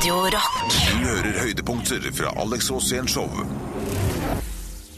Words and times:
Radio 0.00 0.14
Rock. 0.32 0.60
Du 0.88 1.02
hører 1.04 1.34
høydepunkter 1.42 2.04
fra 2.16 2.30
Alex 2.40 2.70
Rosén 2.72 3.04
Show. 3.04 3.26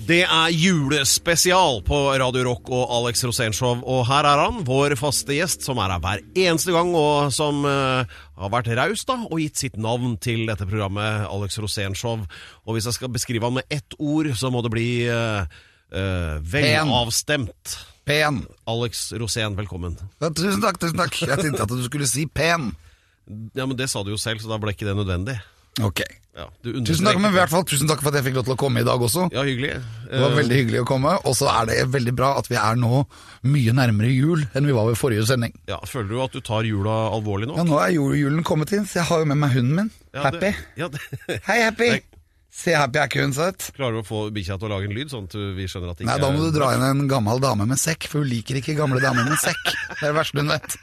Det 0.06 0.20
er 0.22 0.52
julespesial 0.54 1.80
på 1.82 1.96
Radio 2.22 2.44
Rock 2.46 2.70
og 2.70 2.84
Alex 3.00 3.24
Rosénshow. 3.26 3.80
Og 3.82 4.04
her 4.06 4.28
er 4.30 4.42
han, 4.44 4.60
vår 4.62 4.94
faste 5.00 5.34
gjest, 5.34 5.66
som 5.66 5.80
er 5.82 5.90
her 5.90 6.04
hver 6.04 6.22
eneste 6.44 6.70
gang, 6.76 6.92
og 6.94 7.34
som 7.34 7.66
uh, 7.66 8.06
har 8.38 8.52
vært 8.54 8.70
raus 8.78 9.02
da, 9.08 9.16
og 9.26 9.42
gitt 9.42 9.64
sitt 9.64 9.74
navn 9.74 10.14
til 10.22 10.44
dette 10.46 10.68
programmet, 10.70 11.26
Alex 11.26 11.58
Rosénshow. 11.58 12.22
Og 12.62 12.78
hvis 12.78 12.86
jeg 12.86 13.00
skal 13.00 13.10
beskrive 13.10 13.50
han 13.50 13.58
med 13.58 13.74
ett 13.74 13.98
ord, 13.98 14.30
så 14.38 14.52
må 14.54 14.62
det 14.62 14.70
bli 14.70 14.86
uh, 15.10 15.50
velavstemt. 16.54 17.74
Pen. 18.06 18.44
Alex 18.70 19.08
Rosén, 19.18 19.58
velkommen. 19.58 19.98
Ja, 20.22 20.30
tusen 20.30 20.62
takk, 20.62 20.78
tusen 20.78 21.02
takk. 21.02 21.18
Jeg 21.26 21.42
tenkte 21.42 21.66
at 21.66 21.74
du 21.74 21.82
skulle 21.90 22.06
si 22.06 22.30
pen. 22.30 22.70
Ja, 23.54 23.66
men 23.66 23.76
Det 23.76 23.88
sa 23.90 24.02
du 24.02 24.10
jo 24.10 24.18
selv, 24.20 24.40
så 24.42 24.48
da 24.50 24.58
ble 24.58 24.72
ikke 24.74 24.88
det 24.88 24.96
nødvendig. 24.98 25.38
Ok. 25.80 26.02
Ja, 26.36 26.46
Tusen 26.64 27.04
takk, 27.04 27.18
men 27.20 27.28
i 27.32 27.36
hvert 27.36 27.50
fall 27.52 27.64
tusen 27.68 27.88
takk 27.88 28.00
for 28.00 28.08
at 28.08 28.16
jeg 28.18 28.24
fikk 28.30 28.36
lov 28.38 28.44
til 28.46 28.54
å 28.54 28.60
komme 28.60 28.80
i 28.80 28.84
dag 28.88 29.00
også. 29.04 29.26
Ja, 29.34 29.42
hyggelig. 29.44 29.74
Det 30.08 30.20
var 30.20 30.32
veldig 30.36 30.56
hyggelig 30.58 30.80
å 30.80 30.86
komme, 30.88 31.12
og 31.28 31.34
så 31.36 31.48
er 31.52 31.66
det 31.68 31.76
veldig 31.92 32.14
bra 32.16 32.30
at 32.40 32.48
vi 32.48 32.56
er 32.56 32.76
nå 32.80 33.02
mye 33.52 33.72
nærmere 33.76 34.08
jul 34.12 34.40
enn 34.56 34.68
vi 34.68 34.72
var 34.76 34.88
ved 34.88 34.96
forrige 35.00 35.26
sending. 35.28 35.52
Ja, 35.68 35.76
Føler 35.88 36.08
du 36.08 36.22
at 36.24 36.32
du 36.36 36.40
tar 36.44 36.64
jula 36.68 36.94
alvorlig 37.12 37.48
nå? 37.50 37.56
Ja, 37.60 37.64
nå 37.68 37.76
er 37.84 37.92
julen 37.96 38.40
kommet 38.48 38.72
inn, 38.72 38.84
så 38.88 39.00
jeg 39.02 39.08
har 39.10 39.20
jo 39.24 39.28
med 39.32 39.40
meg 39.44 39.52
hunden 39.56 39.76
min. 39.82 39.90
Ja, 40.16 40.22
Happy. 40.28 40.40
Det, 40.40 40.54
ja, 40.80 40.88
det, 40.92 41.02
Hei, 41.50 41.58
Happy. 41.66 41.90
Nei. 41.98 42.00
Se, 42.52 42.74
Happy 42.76 43.00
er 43.00 43.08
ikke 43.12 43.24
hun 43.24 43.32
søt? 43.36 43.68
Klarer 43.76 43.96
du 43.96 44.00
å 44.02 44.08
få 44.08 44.22
bikkja 44.32 44.56
til 44.60 44.68
å 44.68 44.72
lage 44.74 44.88
en 44.88 44.96
lyd, 44.96 45.12
sånn 45.12 45.28
at 45.28 45.36
vi 45.56 45.68
skjønner 45.68 45.92
at 45.92 46.00
det 46.00 46.04
ikke 46.04 46.12
Nei, 46.14 46.20
da 46.24 46.32
må 46.32 46.40
er- 46.42 46.50
du 46.52 46.56
dra 46.58 46.72
inn 46.76 46.84
en 46.84 47.06
gammel 47.08 47.40
dame 47.44 47.64
med 47.68 47.80
sekk, 47.80 48.08
for 48.12 48.20
hun 48.24 48.28
liker 48.32 48.60
ikke 48.60 48.76
gamle 48.76 49.00
damer 49.04 49.24
med 49.28 49.40
sekk. 49.40 49.68
Det 49.72 50.00
er 50.02 50.10
det 50.12 50.16
verste 50.20 50.40
hun 50.40 50.52
vet. 50.52 50.76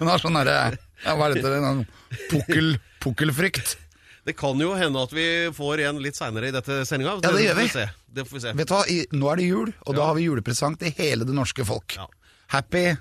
Hun 0.00 0.08
har 0.12 0.20
sånn 0.20 0.36
derre 0.36 0.58
ja, 1.04 1.14
Hva 1.16 1.30
er 1.30 1.38
dette? 1.38 1.54
En 1.60 1.84
pukkel, 2.32 2.76
pukkelfrykt. 3.04 3.76
Det 4.24 4.32
kan 4.40 4.60
jo 4.60 4.72
hende 4.78 5.02
at 5.04 5.12
vi 5.12 5.26
får 5.52 5.84
en 5.90 5.98
litt 6.00 6.16
seinere 6.16 6.48
i 6.48 6.54
dette 6.54 6.80
sendinga. 6.88 7.18
Ja, 7.20 7.32
det 7.34 7.44
gjør 7.44 7.58
vi. 7.60 7.66
se. 7.74 7.88
Det 8.14 8.24
får 8.28 8.38
vi 8.38 8.44
se. 8.46 8.52
Vet 8.56 8.70
du 8.70 8.76
hva, 8.76 8.84
nå 9.20 9.32
er 9.32 9.40
det 9.42 9.48
jul, 9.50 9.74
og 9.84 9.98
da 9.98 10.06
har 10.08 10.16
vi 10.16 10.28
julepresang 10.30 10.78
til 10.80 10.94
hele 10.96 11.26
det 11.28 11.36
norske 11.36 11.66
folk. 11.68 11.98
Ja. 11.98 12.08
Happy. 12.54 12.94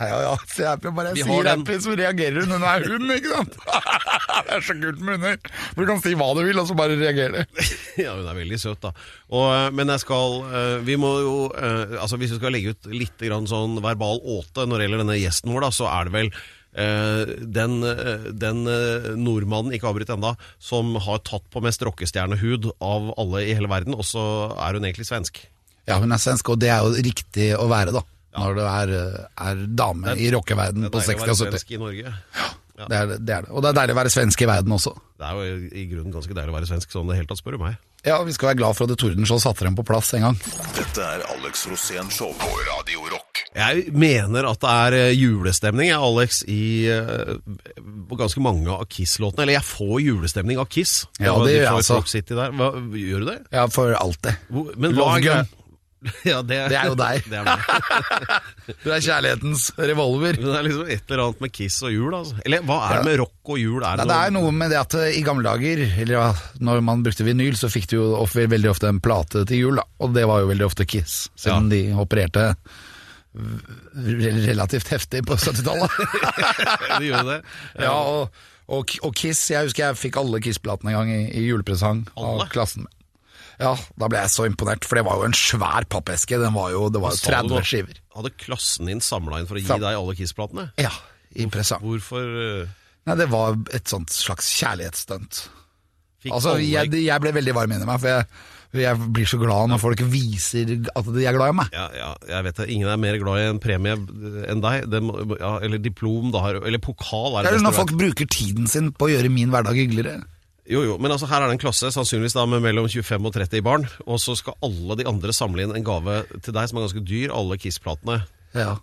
Ja, 0.00 0.06
ja, 0.08 0.18
ja. 0.24 0.36
Se 0.48 0.64
happy, 0.64 0.88
bare 0.96 1.12
Vi 1.12 1.20
jeg 1.20 1.28
har 1.28 1.42
sier 1.44 1.48
happy, 1.50 1.76
så 1.84 1.94
reagerer 1.98 2.44
hun. 2.44 2.52
Hun 2.56 2.64
er 2.64 2.84
hund, 2.88 3.10
ikke 3.12 3.32
sant? 3.34 3.56
det 4.46 4.54
er 4.56 4.64
så 4.64 4.76
kult 4.80 5.02
med 5.04 5.18
hunder. 5.18 5.50
Du 5.76 5.82
kan 5.88 6.00
si 6.04 6.14
hva 6.16 6.28
du 6.36 6.40
vil, 6.46 6.60
og 6.62 6.68
så 6.70 6.76
bare 6.78 6.96
reagerer 7.00 7.40
du. 7.40 7.64
Ja, 8.04 8.14
hun 8.16 8.28
er 8.30 8.38
veldig 8.38 8.60
søt, 8.60 8.80
da. 8.84 8.94
Og, 9.28 9.44
eh, 9.52 9.66
men 9.76 9.92
jeg 9.92 10.00
skal 10.04 10.38
eh, 10.46 10.76
Vi 10.86 10.94
må 10.96 11.10
jo 11.20 11.34
eh, 11.52 11.98
Altså, 11.98 12.16
hvis 12.20 12.32
vi 12.32 12.38
skal 12.38 12.54
legge 12.54 12.72
ut 12.72 12.88
litt 12.94 13.20
grann 13.20 13.48
sånn 13.50 13.76
verbal 13.84 14.22
åte 14.38 14.64
når 14.64 14.78
det 14.80 14.86
gjelder 14.86 15.02
denne 15.04 15.18
gjesten 15.20 15.52
vår, 15.52 15.66
da, 15.66 15.70
så 15.74 15.90
er 15.90 16.08
det 16.08 16.16
vel 16.16 16.32
den, 16.74 17.82
eh, 17.82 18.28
den 18.32 18.62
eh, 18.70 19.10
nordmannen, 19.18 19.74
ikke 19.74 19.88
avbryt 19.90 20.12
enda, 20.14 20.36
som 20.62 20.94
har 21.02 21.18
tatt 21.26 21.46
på 21.50 21.62
mest 21.64 21.82
rockestjernehud 21.82 22.70
av 22.78 23.10
alle 23.18 23.44
i 23.48 23.56
hele 23.58 23.70
verden, 23.70 23.96
og 23.98 24.06
så 24.06 24.22
er 24.54 24.78
hun 24.78 24.86
egentlig 24.86 25.08
svensk. 25.08 25.42
Ja, 25.88 25.98
hun 25.98 26.12
er 26.14 26.22
svensk, 26.22 26.52
og 26.52 26.60
det 26.62 26.70
er 26.70 26.84
jo 26.86 26.94
riktig 27.02 27.50
å 27.58 27.66
være, 27.70 27.94
da. 27.96 28.04
Når 28.38 28.54
du 28.54 28.62
er, 28.62 28.90
er 29.42 29.62
dame 29.74 30.12
i 30.14 30.28
rockeverden 30.30 30.84
Det 30.86 30.90
er 30.92 30.92
på 30.94 31.00
deilig 31.02 31.16
å 31.16 31.18
60- 31.18 31.24
være 31.24 31.32
og 31.32 31.40
70. 31.40 31.50
svensk 31.50 31.72
i 31.74 31.80
Norge. 31.82 32.12
Det 32.80 32.96
er 32.96 33.08
det, 33.10 33.16
det 33.26 33.34
er 33.34 33.44
det. 33.44 33.50
Og 33.52 33.64
det 33.64 33.72
er 33.72 33.78
deilig 33.80 33.94
å 33.96 33.98
være 33.98 34.12
svensk 34.14 34.44
i 34.44 34.48
verden 34.48 34.76
også. 34.76 34.92
Det 35.20 35.26
er 35.26 35.40
jo 35.40 35.56
i 35.82 35.86
grunnen 35.90 36.14
ganske 36.14 36.36
deilig 36.36 36.54
å 36.54 36.56
være 36.56 36.70
svensk 36.70 36.94
sånn 36.94 37.10
det 37.10 37.18
hele 37.18 37.28
tatt, 37.28 37.42
spør 37.42 37.58
du 37.58 37.64
meg. 37.66 37.80
Ja, 38.06 38.20
vi 38.24 38.32
skal 38.32 38.52
være 38.52 38.60
glad 38.62 38.78
for 38.78 38.88
at 38.88 39.02
Tordenskjold 39.02 39.42
satte 39.44 39.66
dem 39.66 39.76
på 39.76 39.84
plass 39.84 40.14
en 40.16 40.24
gang. 40.30 40.38
Dette 40.78 41.04
er 41.04 41.26
Alex 41.34 41.66
Rosén 41.68 42.08
Show 42.14 42.32
på 42.40 42.54
Radio 42.70 43.04
Rock. 43.10 43.29
Jeg 43.50 43.90
mener 43.98 44.46
at 44.46 44.60
det 44.62 44.72
er 44.72 44.96
eh, 44.98 45.12
julestemning, 45.18 45.88
jeg, 45.90 45.98
Alex, 45.98 46.42
i 46.46 46.86
uh, 46.86 47.38
ganske 48.14 48.42
mange 48.44 48.70
av 48.70 48.84
Kiss-låtene. 48.90 49.42
Eller 49.46 49.58
jeg 49.58 49.66
får 49.66 49.96
julestemning 50.04 50.60
av 50.62 50.68
Kiss. 50.70 51.00
Ja, 51.18 51.34
det 51.42 51.56
gjør 51.56 51.64
jeg 51.64 51.72
altså. 51.80 52.02
Hva, 52.30 52.74
gjør 52.94 53.24
du 53.24 53.32
det? 53.32 53.40
Ja, 53.50 53.64
for 53.72 53.96
alltid. 53.98 54.38
det. 54.46 54.68
men 54.78 54.94
hva 54.94 55.16
er 55.18 55.48
Ja, 56.24 56.40
det, 56.42 56.56
Det 56.72 56.76
er 56.78 56.88
jo 56.88 56.96
deg. 56.96 57.26
Det 57.30 57.40
er. 57.40 57.64
Du 58.84 58.86
er 58.94 59.02
kjærlighetens 59.02 59.64
revolver. 59.76 60.38
Men 60.38 60.46
det 60.46 60.58
er 60.58 60.66
liksom 60.68 60.92
et 60.94 61.10
eller 61.10 61.24
annet 61.24 61.42
med 61.44 61.54
Kiss 61.56 61.80
og 61.84 61.94
jul, 61.94 62.14
altså. 62.16 62.38
Eller 62.46 62.62
hva 62.66 62.78
er 62.86 63.00
det 63.00 63.08
med 63.10 63.18
rock 63.20 63.50
og 63.50 63.58
jul? 63.60 63.80
Er 63.82 63.98
Nei, 63.98 64.04
det, 64.04 64.12
det 64.12 64.20
er 64.28 64.36
noe 64.36 64.52
med 64.54 64.70
det 64.72 64.78
at 64.80 64.96
eh, 65.00 65.18
i 65.18 65.24
gamle 65.26 65.44
dager, 65.46 65.82
eller 65.90 66.14
ja, 66.16 66.28
når 66.62 66.84
man 66.86 67.02
brukte 67.04 67.26
vinyl, 67.26 67.58
så 67.58 67.72
fikk 67.72 67.90
du 67.90 67.98
jo 67.98 68.28
veldig 68.30 68.70
ofte 68.70 68.88
en 68.90 69.02
plate 69.02 69.44
til 69.50 69.66
jul, 69.66 69.82
da. 69.82 69.88
Og 70.00 70.14
det 70.14 70.24
var 70.30 70.44
jo 70.44 70.52
veldig 70.52 70.68
ofte 70.70 70.86
Kiss, 70.88 71.26
siden 71.34 71.68
de 71.72 71.82
opererte 71.98 72.52
relativt 74.50 74.88
heftig 74.92 75.24
på 75.26 75.36
70-tallet. 75.38 75.90
det 76.98 77.10
gjorde 77.10 77.26
det? 77.34 77.40
ja, 77.86 77.92
og, 77.94 78.40
og, 78.70 78.94
og 79.06 79.14
Kiss, 79.18 79.42
jeg 79.52 79.68
husker 79.68 79.86
jeg 79.88 79.98
fikk 80.00 80.18
alle 80.20 80.40
Kiss-platene 80.44 80.92
en 80.94 80.98
gang 81.00 81.12
i, 81.14 81.20
i 81.38 81.44
julepresang 81.48 82.04
Alle? 82.16 82.46
av 82.46 82.50
klassen 82.54 82.86
min. 82.86 82.96
Ja, 83.60 83.74
da 84.00 84.08
ble 84.08 84.22
jeg 84.22 84.32
så 84.32 84.46
imponert, 84.48 84.86
for 84.88 84.96
det 84.96 85.04
var 85.04 85.18
jo 85.20 85.26
en 85.28 85.34
svær 85.36 85.84
pappeske. 85.92 86.38
Den 86.40 86.54
var 86.56 86.70
jo, 86.72 86.86
det 86.88 87.02
var 87.02 87.12
jo 87.12 87.20
30 87.26 87.50
nå? 87.52 87.58
skiver. 87.68 87.98
Hadde 88.16 88.30
klassen 88.40 88.88
din 88.88 89.02
samla 89.04 89.42
inn 89.42 89.48
for 89.50 89.58
å 89.58 89.60
gi 89.60 89.68
Sam- 89.68 89.82
deg 89.84 89.98
alle 89.98 90.14
Kiss-platene? 90.16 90.70
Ja, 90.80 90.92
i 91.36 91.44
presang. 91.52 91.82
Hvorfor 91.84 92.24
eh, 92.24 92.70
Nei, 93.08 93.16
det 93.20 93.26
var 93.32 93.58
et 93.76 93.88
sånt 93.90 94.12
slags 94.12 94.48
kjærlighetsstunt. 94.60 95.42
Fikk 96.22 96.34
Altså, 96.36 96.56
jeg, 96.62 96.90
jeg 97.04 97.22
ble 97.24 97.34
veldig 97.36 97.54
varm 97.56 97.76
inni 97.76 97.88
meg, 97.88 98.00
for 98.02 98.12
jeg, 98.12 98.26
jeg 98.84 99.10
blir 99.16 99.28
så 99.28 99.38
glad 99.40 99.70
når 99.72 99.80
folk 99.82 100.02
viser 100.12 100.74
at 100.94 101.08
de 101.10 101.24
er 101.26 101.36
glad 101.36 101.54
i 101.54 101.56
meg. 101.60 101.72
Ja, 101.74 101.86
ja, 101.96 102.10
jeg 102.30 102.46
vet 102.48 102.60
det. 102.62 102.68
Ingen 102.76 102.90
er 102.92 103.00
mer 103.02 103.20
glad 103.22 103.40
i 103.42 103.46
en 103.50 103.62
premie 103.62 103.96
enn 103.96 104.64
deg. 104.64 104.90
Det 104.92 105.00
ja, 105.40 105.54
eller 105.66 105.82
diplom, 105.82 106.30
da. 106.34 106.44
Eller 106.60 106.82
pokal 106.82 107.40
er 107.40 107.48
det 107.48 107.56
det 107.56 107.62
er 107.62 107.66
når 107.66 107.78
folk 107.80 107.96
bruker 107.98 108.30
tiden 108.30 108.70
sin 108.70 108.92
på 108.94 109.08
å 109.08 109.14
gjøre 109.14 109.32
min 109.32 109.50
hverdag 109.54 109.80
hyggeligere. 109.80 110.20
Jo, 110.70 110.84
jo, 110.86 110.96
men 111.02 111.10
altså 111.10 111.26
her 111.26 111.42
er 111.42 111.50
det 111.50 111.56
en 111.56 111.62
klasse 111.64 111.88
sannsynligvis 111.90 112.36
da 112.36 112.44
med 112.46 112.62
mellom 112.62 112.86
25 112.86 113.24
og 113.26 113.34
30 113.34 113.64
barn, 113.66 113.88
og 114.06 114.20
så 114.22 114.36
skal 114.38 114.54
alle 114.62 115.00
de 115.00 115.06
andre 115.10 115.34
samle 115.34 115.64
inn 115.64 115.74
en 115.74 115.86
gave 115.86 116.20
til 116.44 116.54
deg 116.54 116.70
som 116.70 116.78
er 116.78 116.86
ganske 116.86 117.02
dyr, 117.08 117.32
alle 117.34 117.58
Kiss-platene. 117.58 118.20
Ja. 118.54 118.76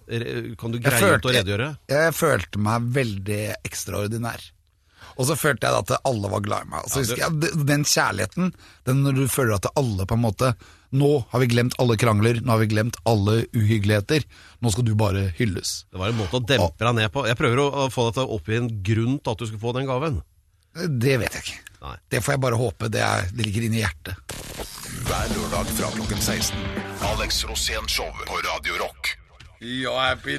Kan 0.60 0.74
du 0.74 0.82
greie 0.84 1.16
ut 1.16 1.28
å 1.28 1.32
redegjøre? 1.32 1.70
jeg, 1.88 2.02
jeg 2.08 2.16
følte 2.16 2.60
meg 2.64 2.92
veldig 2.98 3.42
ekstraordinær. 3.68 4.44
Og 5.18 5.26
så 5.30 5.36
følte 5.38 5.68
jeg 5.68 5.82
at 5.84 5.94
alle 6.06 6.30
var 6.32 6.44
glad 6.46 6.66
i 6.68 6.70
meg. 6.72 6.88
Så 6.92 7.02
Ja, 7.02 7.06
husker 7.06 7.24
jeg, 7.26 7.66
den- 7.68 7.84
kjærligheten, 7.88 8.52
den 8.86 9.04
når 9.04 9.16
du 9.16 9.28
føler 9.28 9.56
at 9.56 9.66
alle 9.76 10.06
på 10.06 10.14
en 10.18 10.26
måte 10.26 10.54
Nå 10.96 11.26
har 11.34 11.42
vi 11.42 11.48
glemt 11.52 11.74
alle 11.84 11.98
krangler, 12.00 12.38
nå 12.40 12.48
har 12.48 12.60
vi 12.62 12.68
glemt 12.72 12.96
alle 13.04 13.42
uhyggeligheter. 13.52 14.24
Nå 14.64 14.72
skal 14.72 14.86
du 14.88 14.94
bare 14.96 15.34
hylles. 15.36 15.84
Det 15.92 16.00
var 16.00 16.14
en 16.14 16.16
måte 16.16 16.40
å 16.40 16.46
dempe 16.48 16.80
deg 16.80 16.96
ned 16.96 17.12
på. 17.12 17.26
Jeg 17.28 17.36
prøver 17.36 17.60
å, 17.60 17.90
få 17.92 18.06
deg 18.08 18.14
til 18.16 18.24
å 18.24 18.38
oppgi 18.38 18.56
en 18.56 18.70
grunn 18.88 19.18
til 19.20 19.32
at 19.34 19.38
du 19.38 19.46
skulle 19.50 19.60
få 19.66 19.74
den 19.76 19.86
gaven. 19.90 20.22
Det 20.88 21.18
vet 21.20 21.34
jeg 21.36 21.44
ikke. 21.44 21.60
Nei. 21.82 21.96
Det 22.08 22.24
får 22.24 22.38
jeg 22.38 22.40
bare 22.48 22.56
håpe. 22.56 22.88
Det, 22.94 23.02
er, 23.04 23.28
det 23.36 23.46
ligger 23.50 23.68
inni 23.68 23.84
hjertet. 23.84 24.16
Hver 25.10 25.28
lørdag 25.36 25.76
fra 25.76 25.92
klokken 25.92 26.24
16. 26.24 26.56
Alex 27.12 27.44
Rosén 27.52 27.92
Show 27.92 28.08
på 28.24 28.40
Radio 28.48 28.80
Rock. 28.80 29.18
Ja, 29.60 29.94
Happy, 29.98 30.38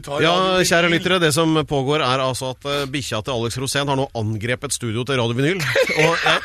tar 0.00 0.22
Ja, 0.24 0.32
kjære 0.64 0.88
lyttere, 0.88 1.18
det 1.20 1.34
som 1.36 1.52
pågår 1.68 2.00
er 2.00 2.22
altså 2.24 2.54
at 2.54 2.64
uh, 2.64 2.84
bikkja 2.88 3.20
til 3.20 3.34
Alex 3.34 3.58
Rosén 3.60 3.90
har 3.90 3.98
nå 3.98 4.06
angrepet 4.16 4.72
studio 4.72 5.04
til 5.04 5.20
Radio 5.20 5.36
Vinyl. 5.36 5.60
Og 5.60 6.24
jeg 6.24 6.38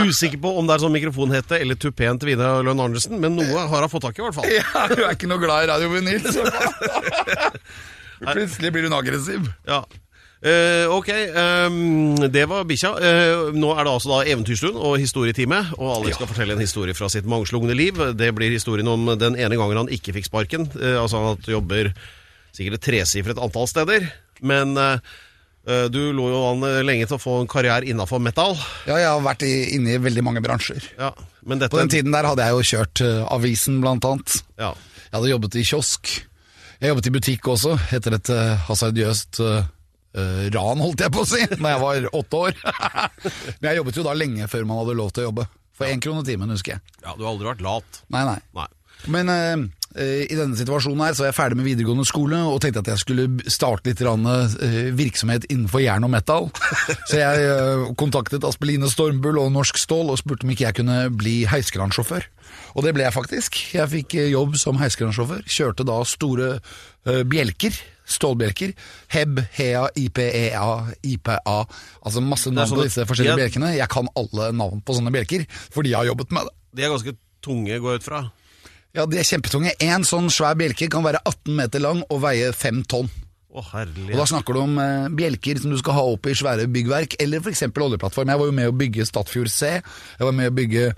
er 0.00 0.06
usikker 0.08 0.40
på 0.40 0.54
om 0.56 0.64
det 0.64 0.76
er 0.76 0.84
sånn 0.86 0.96
mikrofonhette 0.96 1.60
eller 1.60 1.76
tupeen 1.76 2.16
til 2.22 2.32
Vidar 2.32 2.64
Lønn 2.64 2.80
Arnesen, 2.80 3.18
men 3.20 3.36
noe 3.36 3.66
har 3.68 3.84
hun 3.84 3.92
fått 3.92 4.06
tak 4.08 4.16
i, 4.16 4.24
i 4.24 4.28
hvert 4.28 4.38
fall. 4.38 4.48
Ja, 4.56 4.86
du 4.88 5.04
er 5.04 5.12
ikke 5.12 5.28
noe 5.28 5.42
glad 5.42 5.66
i 5.66 5.70
Radio 5.74 5.92
Vinyl, 5.92 6.24
Plutselig 8.32 8.72
blir 8.72 8.88
hun 8.88 8.96
aggressiv. 8.96 9.50
Ja. 9.68 9.82
Eh, 10.44 10.84
ok, 10.92 11.08
um, 11.68 12.16
det 12.28 12.44
var 12.48 12.66
bikkja. 12.68 12.90
Uh, 13.00 13.54
nå 13.56 13.70
er 13.72 13.86
det 13.86 13.92
altså 13.92 14.10
da 14.10 14.18
eventyrstund 14.28 14.76
og 14.76 14.98
historietime, 15.00 15.62
og 15.78 15.94
alle 15.94 16.12
skal 16.12 16.28
fortelle 16.28 16.56
en 16.56 16.62
historie 16.62 16.96
fra 16.96 17.08
sitt 17.12 17.28
mangslungne 17.28 17.76
liv. 17.76 17.98
Det 18.18 18.28
blir 18.36 18.52
historien 18.52 18.88
om 18.92 19.08
den 19.16 19.38
ene 19.40 19.56
gangen 19.56 19.80
han 19.80 19.92
ikke 19.92 20.14
fikk 20.18 20.28
sparken. 20.28 20.68
Uh, 20.76 21.00
altså 21.00 21.22
han 21.24 21.48
jobber 21.48 21.90
sikkert 22.56 22.78
et 22.78 22.84
tresifret 22.90 23.40
antall 23.40 23.68
steder, 23.68 24.10
men 24.40 24.76
du 25.92 25.98
lå 26.14 26.28
jo 26.30 26.38
an 26.46 26.62
lenge 26.86 27.08
til 27.08 27.16
å 27.16 27.20
få 27.20 27.32
en 27.42 27.48
karriere 27.50 27.88
innafor 27.90 28.20
metal. 28.22 28.54
Ja, 28.86 29.00
jeg 29.02 29.08
har 29.10 29.24
vært 29.24 29.42
i, 29.44 29.50
inne 29.74 29.96
i 29.96 29.98
veldig 30.00 30.22
mange 30.24 30.40
bransjer. 30.40 30.86
Ja, 30.96 31.10
men 31.44 31.60
dette 31.60 31.74
På 31.74 31.82
den 31.82 31.90
tiden 31.92 32.14
der 32.14 32.24
hadde 32.24 32.46
jeg 32.46 32.54
jo 32.54 32.68
kjørt 32.70 33.02
avisen, 33.34 33.82
blant 33.82 34.06
annet. 34.08 34.38
Ja. 34.62 34.70
Jeg 35.10 35.18
hadde 35.18 35.32
jobbet 35.34 35.58
i 35.58 35.66
kiosk. 35.66 36.14
Jeg 36.76 36.92
jobbet 36.92 37.08
i 37.08 37.12
butikk 37.14 37.48
også, 37.48 37.74
etter 37.96 38.16
et 38.18 38.30
uh, 38.32 38.56
hasardiøst 38.66 39.40
eh, 39.40 39.68
eh, 40.16 40.46
ran, 40.54 40.82
holdt 40.82 41.04
jeg 41.04 41.12
på 41.14 41.22
å 41.22 41.28
si, 41.28 41.42
da 41.52 41.74
jeg 41.74 41.82
var 41.84 42.08
åtte 42.16 42.42
år. 42.48 42.58
Men 43.60 43.70
jeg 43.70 43.80
jobbet 43.82 44.00
jo 44.00 44.06
da 44.06 44.16
lenge 44.16 44.50
før 44.52 44.68
man 44.68 44.82
hadde 44.82 44.98
lov 44.98 45.14
til 45.14 45.26
å 45.26 45.30
jobbe. 45.30 45.48
For 45.76 45.92
én 45.92 46.00
krone 46.00 46.24
timen, 46.24 46.52
husker 46.54 46.76
jeg. 46.76 46.84
ja, 47.02 47.12
du 47.16 47.24
har 47.26 47.34
aldri 47.34 47.50
vært 47.50 47.64
lat. 47.64 48.04
Nei, 48.12 48.24
nei. 48.24 48.38
Nei. 48.56 48.70
Men 49.12 49.28
eh, 49.28 49.64
i 50.24 50.36
denne 50.36 50.56
situasjonen 50.56 51.02
her 51.04 51.16
så 51.16 51.22
var 51.22 51.28
jeg 51.30 51.36
ferdig 51.36 51.58
med 51.58 51.68
videregående 51.68 52.06
skole 52.08 52.38
og 52.48 52.56
tenkte 52.64 52.80
at 52.80 52.88
jeg 52.94 53.02
skulle 53.02 53.26
starte 53.52 53.92
litt 53.92 54.00
virksomhet 54.96 55.44
innenfor 55.52 55.84
jern 55.84 56.04
og 56.08 56.12
metal. 56.12 56.48
Så 57.08 57.20
jeg 57.20 57.92
kontaktet 58.00 58.44
Aspeline 58.48 58.88
Stormbull 58.92 59.40
og 59.40 59.52
Norsk 59.52 59.80
Stål 59.80 60.14
og 60.14 60.20
spurte 60.20 60.48
om 60.48 60.52
ikke 60.52 60.66
jeg 60.66 60.78
kunne 60.80 60.98
bli 61.12 61.36
heisekransjåfør. 61.48 62.28
Og 62.76 62.84
det 62.84 62.92
ble 62.96 63.04
jeg 63.06 63.16
faktisk. 63.16 63.60
Jeg 63.76 63.92
fikk 63.92 64.16
jobb 64.32 64.56
som 64.60 64.80
heisekransjåfør. 64.80 65.44
Kjørte 65.48 65.86
da 65.88 66.00
store 66.08 66.50
bjelker 67.28 67.76
stålbjelker. 68.06 68.72
Heb, 69.14 69.40
Hea, 69.58 69.84
IPEA, 69.98 70.64
IPA. 71.02 71.36
Altså 72.06 72.22
masse 72.22 72.50
navn 72.50 72.70
sånne- 72.70 72.78
på 72.80 72.88
disse 72.88 73.06
forskjellige 73.06 73.36
bjelkene. 73.42 73.74
Jeg 73.76 73.88
kan 73.92 74.08
alle 74.16 74.52
navn 74.56 74.80
på 74.86 74.94
sånne 74.96 75.12
bjelker, 75.12 75.46
fordi 75.74 75.90
jeg 75.92 75.98
har 75.98 76.06
jobbet 76.14 76.30
med 76.32 76.46
det. 76.48 76.54
De 76.76 76.82
er 76.86 76.90
ganske 76.94 77.16
tunge, 77.42 77.78
går 77.80 77.92
jeg 77.96 78.00
ut 78.02 78.08
fra. 78.08 78.22
Ja, 78.96 79.04
De 79.06 79.18
er 79.18 79.24
kjempetunge. 79.28 79.72
En 79.80 80.02
sånn 80.08 80.30
svær 80.32 80.54
bjelke 80.56 80.88
kan 80.90 81.04
være 81.04 81.20
18 81.26 81.54
meter 81.56 81.80
lang 81.80 82.02
og 82.08 82.20
veie 82.22 82.52
5 82.52 82.82
tonn. 82.88 83.10
Å, 83.56 83.62
herlig. 83.72 84.12
Og 84.12 84.16
Da 84.20 84.24
snakker 84.28 84.52
du 84.52 84.60
om 84.60 84.78
eh, 84.78 85.08
bjelker 85.08 85.58
som 85.60 85.70
du 85.70 85.78
skal 85.78 85.94
ha 85.96 86.02
opp 86.12 86.26
i 86.26 86.34
svære 86.36 86.66
byggverk, 86.68 87.16
eller 87.20 87.40
f.eks. 87.40 87.62
oljeplattform. 87.72 88.28
Jeg 88.28 88.38
var 88.38 88.46
jo 88.46 88.52
med 88.52 88.68
å 88.68 88.76
bygge 88.76 89.06
Statfjord 89.08 89.48
C. 89.50 89.66
Jeg 89.80 90.24
var 90.26 90.32
med 90.32 90.50
å 90.50 90.54
bygge 90.56 90.94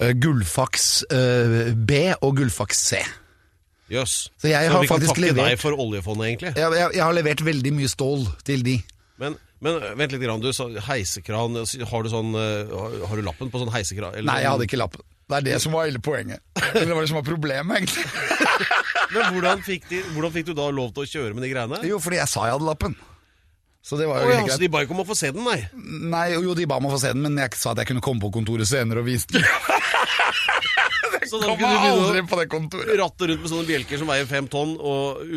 eh, 0.00 0.12
Gullfaks 0.12 0.86
eh, 1.12 1.72
B 1.76 2.14
og 2.22 2.36
Gullfaks 2.38 2.78
C. 2.92 3.02
Jøss. 3.92 4.16
Så 4.40 4.48
jeg 4.50 4.70
har 4.72 4.80
vi 4.80 4.88
kan 4.88 4.96
faktisk 4.96 5.14
takke 5.14 5.26
levert- 5.28 5.50
deg 5.52 5.60
for 5.60 5.76
oljefondet, 5.76 6.26
egentlig. 6.30 6.52
Jeg, 6.56 6.72
jeg, 6.80 6.90
jeg 6.96 7.04
har 7.04 7.12
levert 7.16 7.44
veldig 7.44 7.72
mye 7.76 7.90
stål 7.92 8.26
til 8.48 8.62
de. 8.66 8.76
Men, 9.20 9.36
men 9.62 9.76
vent 10.00 10.14
litt, 10.16 10.22
grann, 10.24 10.40
du 10.42 10.48
sa 10.56 10.66
heisekran. 10.88 11.58
Har 11.92 12.02
du, 12.06 12.10
sånn, 12.10 12.32
eh, 12.34 12.72
har- 12.72 12.96
har 13.12 13.20
du 13.20 13.26
lappen 13.28 13.52
på 13.52 13.60
sånn 13.62 13.72
heisekran? 13.74 14.16
eller 14.16 14.26
Nei, 14.32 14.38
jeg 14.40 14.48
sånn- 14.48 14.56
hadde 14.56 14.68
ikke 14.70 14.80
lappen. 14.80 15.04
Det 15.32 15.36
er 15.38 15.44
det 15.46 15.60
som 15.62 15.72
var 15.72 15.86
hele 15.86 16.00
poenget. 16.02 16.40
Eller 16.74 16.86
det 16.90 16.94
var 16.96 17.04
det 17.04 17.08
som 17.12 17.16
var 17.20 17.28
problemet, 17.28 17.76
egentlig. 17.78 18.04
Men 19.14 19.34
hvordan 19.36 19.62
fikk, 19.64 19.86
de, 19.88 20.00
hvordan 20.16 20.32
fikk 20.34 20.46
du 20.50 20.54
da 20.56 20.66
lov 20.72 20.90
til 20.96 21.04
å 21.04 21.08
kjøre 21.08 21.36
med 21.36 21.44
de 21.46 21.50
greiene? 21.52 21.78
Jo, 21.88 21.98
fordi 22.02 22.16
jeg 22.18 22.28
sa 22.32 22.46
jeg 22.48 22.56
hadde 22.56 22.68
lappen. 22.68 22.96
Så 23.82 23.98
det 23.98 24.06
var 24.06 24.22
jo 24.22 24.28
oh, 24.30 24.32
ja, 24.46 24.46
så 24.54 24.60
de 24.62 24.68
ba 24.70 24.84
ikke 24.84 24.94
om 24.94 25.00
å 25.02 25.06
få 25.08 25.16
se 25.18 25.32
den, 25.34 25.42
nei? 25.42 25.58
Nei, 26.12 26.28
jo, 26.36 26.52
de 26.54 26.68
ba 26.70 26.76
om 26.78 26.86
å 26.86 26.92
få 26.94 27.00
se 27.02 27.10
den, 27.16 27.24
men 27.26 27.34
jeg 27.42 27.56
sa 27.58 27.72
at 27.74 27.80
jeg 27.82 27.88
kunne 27.90 28.04
komme 28.04 28.22
på 28.22 28.30
kontoret 28.36 28.68
senere 28.70 29.02
og 29.02 29.08
vise 29.10 29.26
den. 29.34 29.42
Så 31.32 31.38
da 31.40 31.52
kunne 31.56 31.76
du 31.80 31.86
aldri 31.88 32.22
på 32.28 32.36
det 32.36 32.44
kontoret. 32.52 32.90
ratte 32.98 33.28
rundt 33.30 33.40
med 33.44 33.48
sånne 33.52 33.64
bjelker 33.68 34.00
som 34.00 34.08
veier 34.10 34.26
fem 34.28 34.48
tonn, 34.52 34.74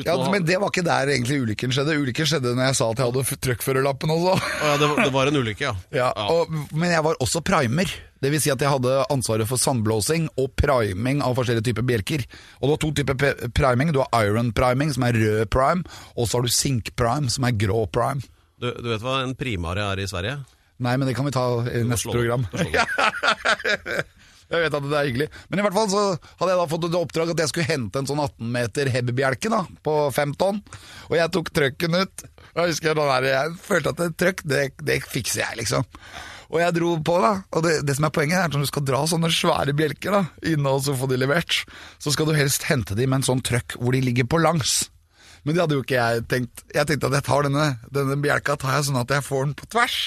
Ja, 0.04 0.16
Men 0.32 0.44
det 0.48 0.58
var 0.60 0.72
ikke 0.74 0.84
der 0.84 1.12
egentlig 1.14 1.38
ulykken 1.46 1.72
skjedde. 1.72 1.96
Ulykken 2.02 2.28
skjedde 2.28 2.52
når 2.58 2.68
jeg 2.72 2.78
sa 2.82 2.90
at 2.92 3.00
jeg 3.00 3.12
hadde 3.14 3.38
trøkkførerlappen 3.48 4.12
også. 4.16 4.34
Å 4.36 4.72
ja, 4.72 4.74
det, 4.82 4.90
var- 4.92 5.02
det 5.06 5.14
var 5.16 5.32
en 5.32 5.40
ulykke, 5.40 5.64
ja. 5.70 5.74
Ja, 5.96 6.10
og, 6.34 6.52
men 6.76 6.92
jeg 6.92 7.06
var 7.06 7.22
også 7.24 7.40
primer. 7.48 7.94
Det 8.20 8.32
vil 8.34 8.42
si 8.44 8.52
at 8.52 8.60
jeg 8.66 8.72
hadde 8.74 8.98
ansvaret 9.14 9.48
for 9.48 9.62
sandblåsing 9.62 10.28
og 10.42 10.52
priming 10.60 11.22
av 11.24 11.38
forskjellige 11.38 11.70
typer 11.70 11.86
bjelker. 11.88 12.26
Og 12.60 12.68
du 12.68 12.74
har 12.76 12.82
to 12.82 12.92
typer 13.00 13.52
priming. 13.56 13.94
Du 13.96 14.02
har 14.04 14.26
iron 14.26 14.52
priming, 14.58 14.92
som 14.96 15.06
er 15.08 15.16
rød 15.22 15.46
prime, 15.54 15.86
og 16.18 16.28
så 16.28 16.40
har 16.42 16.48
du 16.50 16.52
sink 16.52 16.92
prime, 17.00 17.30
som 17.32 17.46
er 17.48 17.56
grå 17.56 17.86
prime. 17.94 18.26
Du, 18.62 18.70
du 18.72 18.92
vet 18.92 19.04
hva 19.04 19.22
en 19.24 19.36
primare 19.38 19.84
er 19.92 20.04
i 20.04 20.08
Sverige? 20.08 20.38
Nei, 20.84 20.96
men 21.00 21.08
det 21.08 21.16
kan 21.16 21.28
vi 21.28 21.34
ta 21.36 21.46
i 21.72 21.84
neste 21.88 22.12
program. 22.12 22.46
Jeg 24.46 24.62
vet 24.62 24.76
at 24.78 24.86
det 24.86 24.98
er 25.00 25.08
hyggelig. 25.08 25.26
Men 25.50 25.60
i 25.60 25.64
hvert 25.66 25.74
fall 25.74 25.88
så 25.90 26.02
hadde 26.38 26.52
jeg 26.52 26.60
da 26.60 26.66
fått 26.70 26.84
et 26.86 26.98
oppdrag 27.00 27.32
at 27.34 27.40
jeg 27.42 27.50
skulle 27.50 27.66
hente 27.66 27.98
en 27.98 28.06
sånn 28.06 28.22
18 28.22 28.52
meter 28.54 28.92
hebbebjelke 28.94 29.50
da, 29.50 29.64
på 29.82 29.96
5 30.14 30.36
tonn. 30.38 30.60
Og 31.10 31.16
jeg 31.18 31.32
tok 31.34 31.50
trøkken 31.56 31.98
ut. 31.98 32.26
Jeg 32.52 32.76
husker 32.76 33.02
jeg, 33.02 33.32
jeg 33.32 33.56
følte 33.66 33.96
at 33.96 34.04
et 34.06 34.18
trøkk, 34.22 34.46
det, 34.46 34.62
det 34.86 35.00
fikser 35.10 35.42
jeg, 35.42 35.64
liksom. 35.64 35.90
Og 36.54 36.62
jeg 36.62 36.76
dro 36.78 36.92
på, 37.10 37.18
da. 37.26 37.34
Og 37.58 37.66
det, 37.66 37.74
det 37.90 37.98
som 37.98 38.06
er 38.06 38.14
poenget, 38.14 38.38
er 38.38 38.46
at 38.46 38.54
når 38.54 38.68
du 38.68 38.70
skal 38.70 38.86
dra 38.86 39.02
sånne 39.10 39.34
svære 39.34 39.74
bjelker 39.82 40.20
da, 40.20 40.24
inne 40.54 40.78
og 40.78 40.86
så 40.86 40.94
få 40.94 41.10
de 41.10 41.18
levert, 41.26 41.64
så 41.98 42.14
skal 42.14 42.30
du 42.30 42.38
helst 42.38 42.70
hente 42.70 42.94
de 42.94 43.10
med 43.10 43.24
en 43.24 43.30
sånn 43.32 43.42
trøkk 43.46 43.80
hvor 43.82 43.98
de 43.98 44.06
ligger 44.06 44.30
på 44.30 44.46
langs. 44.46 44.84
Men 45.46 45.54
det 45.56 45.62
hadde 45.62 45.76
jo 45.78 45.84
ikke 45.86 45.96
jeg 46.02 46.24
tenkt. 46.32 46.64
Jeg 46.74 46.88
tenkte 46.90 47.08
at 47.12 47.18
jeg 47.20 47.26
tar 47.30 47.46
denne, 47.46 47.66
denne 47.94 48.16
bjelka 48.22 48.56
tar 48.58 48.80
jeg 48.80 48.88
sånn 48.90 48.98
at 49.04 49.12
jeg 49.14 49.24
får 49.28 49.44
den 49.46 49.54
på 49.60 49.68
tvers. 49.70 49.98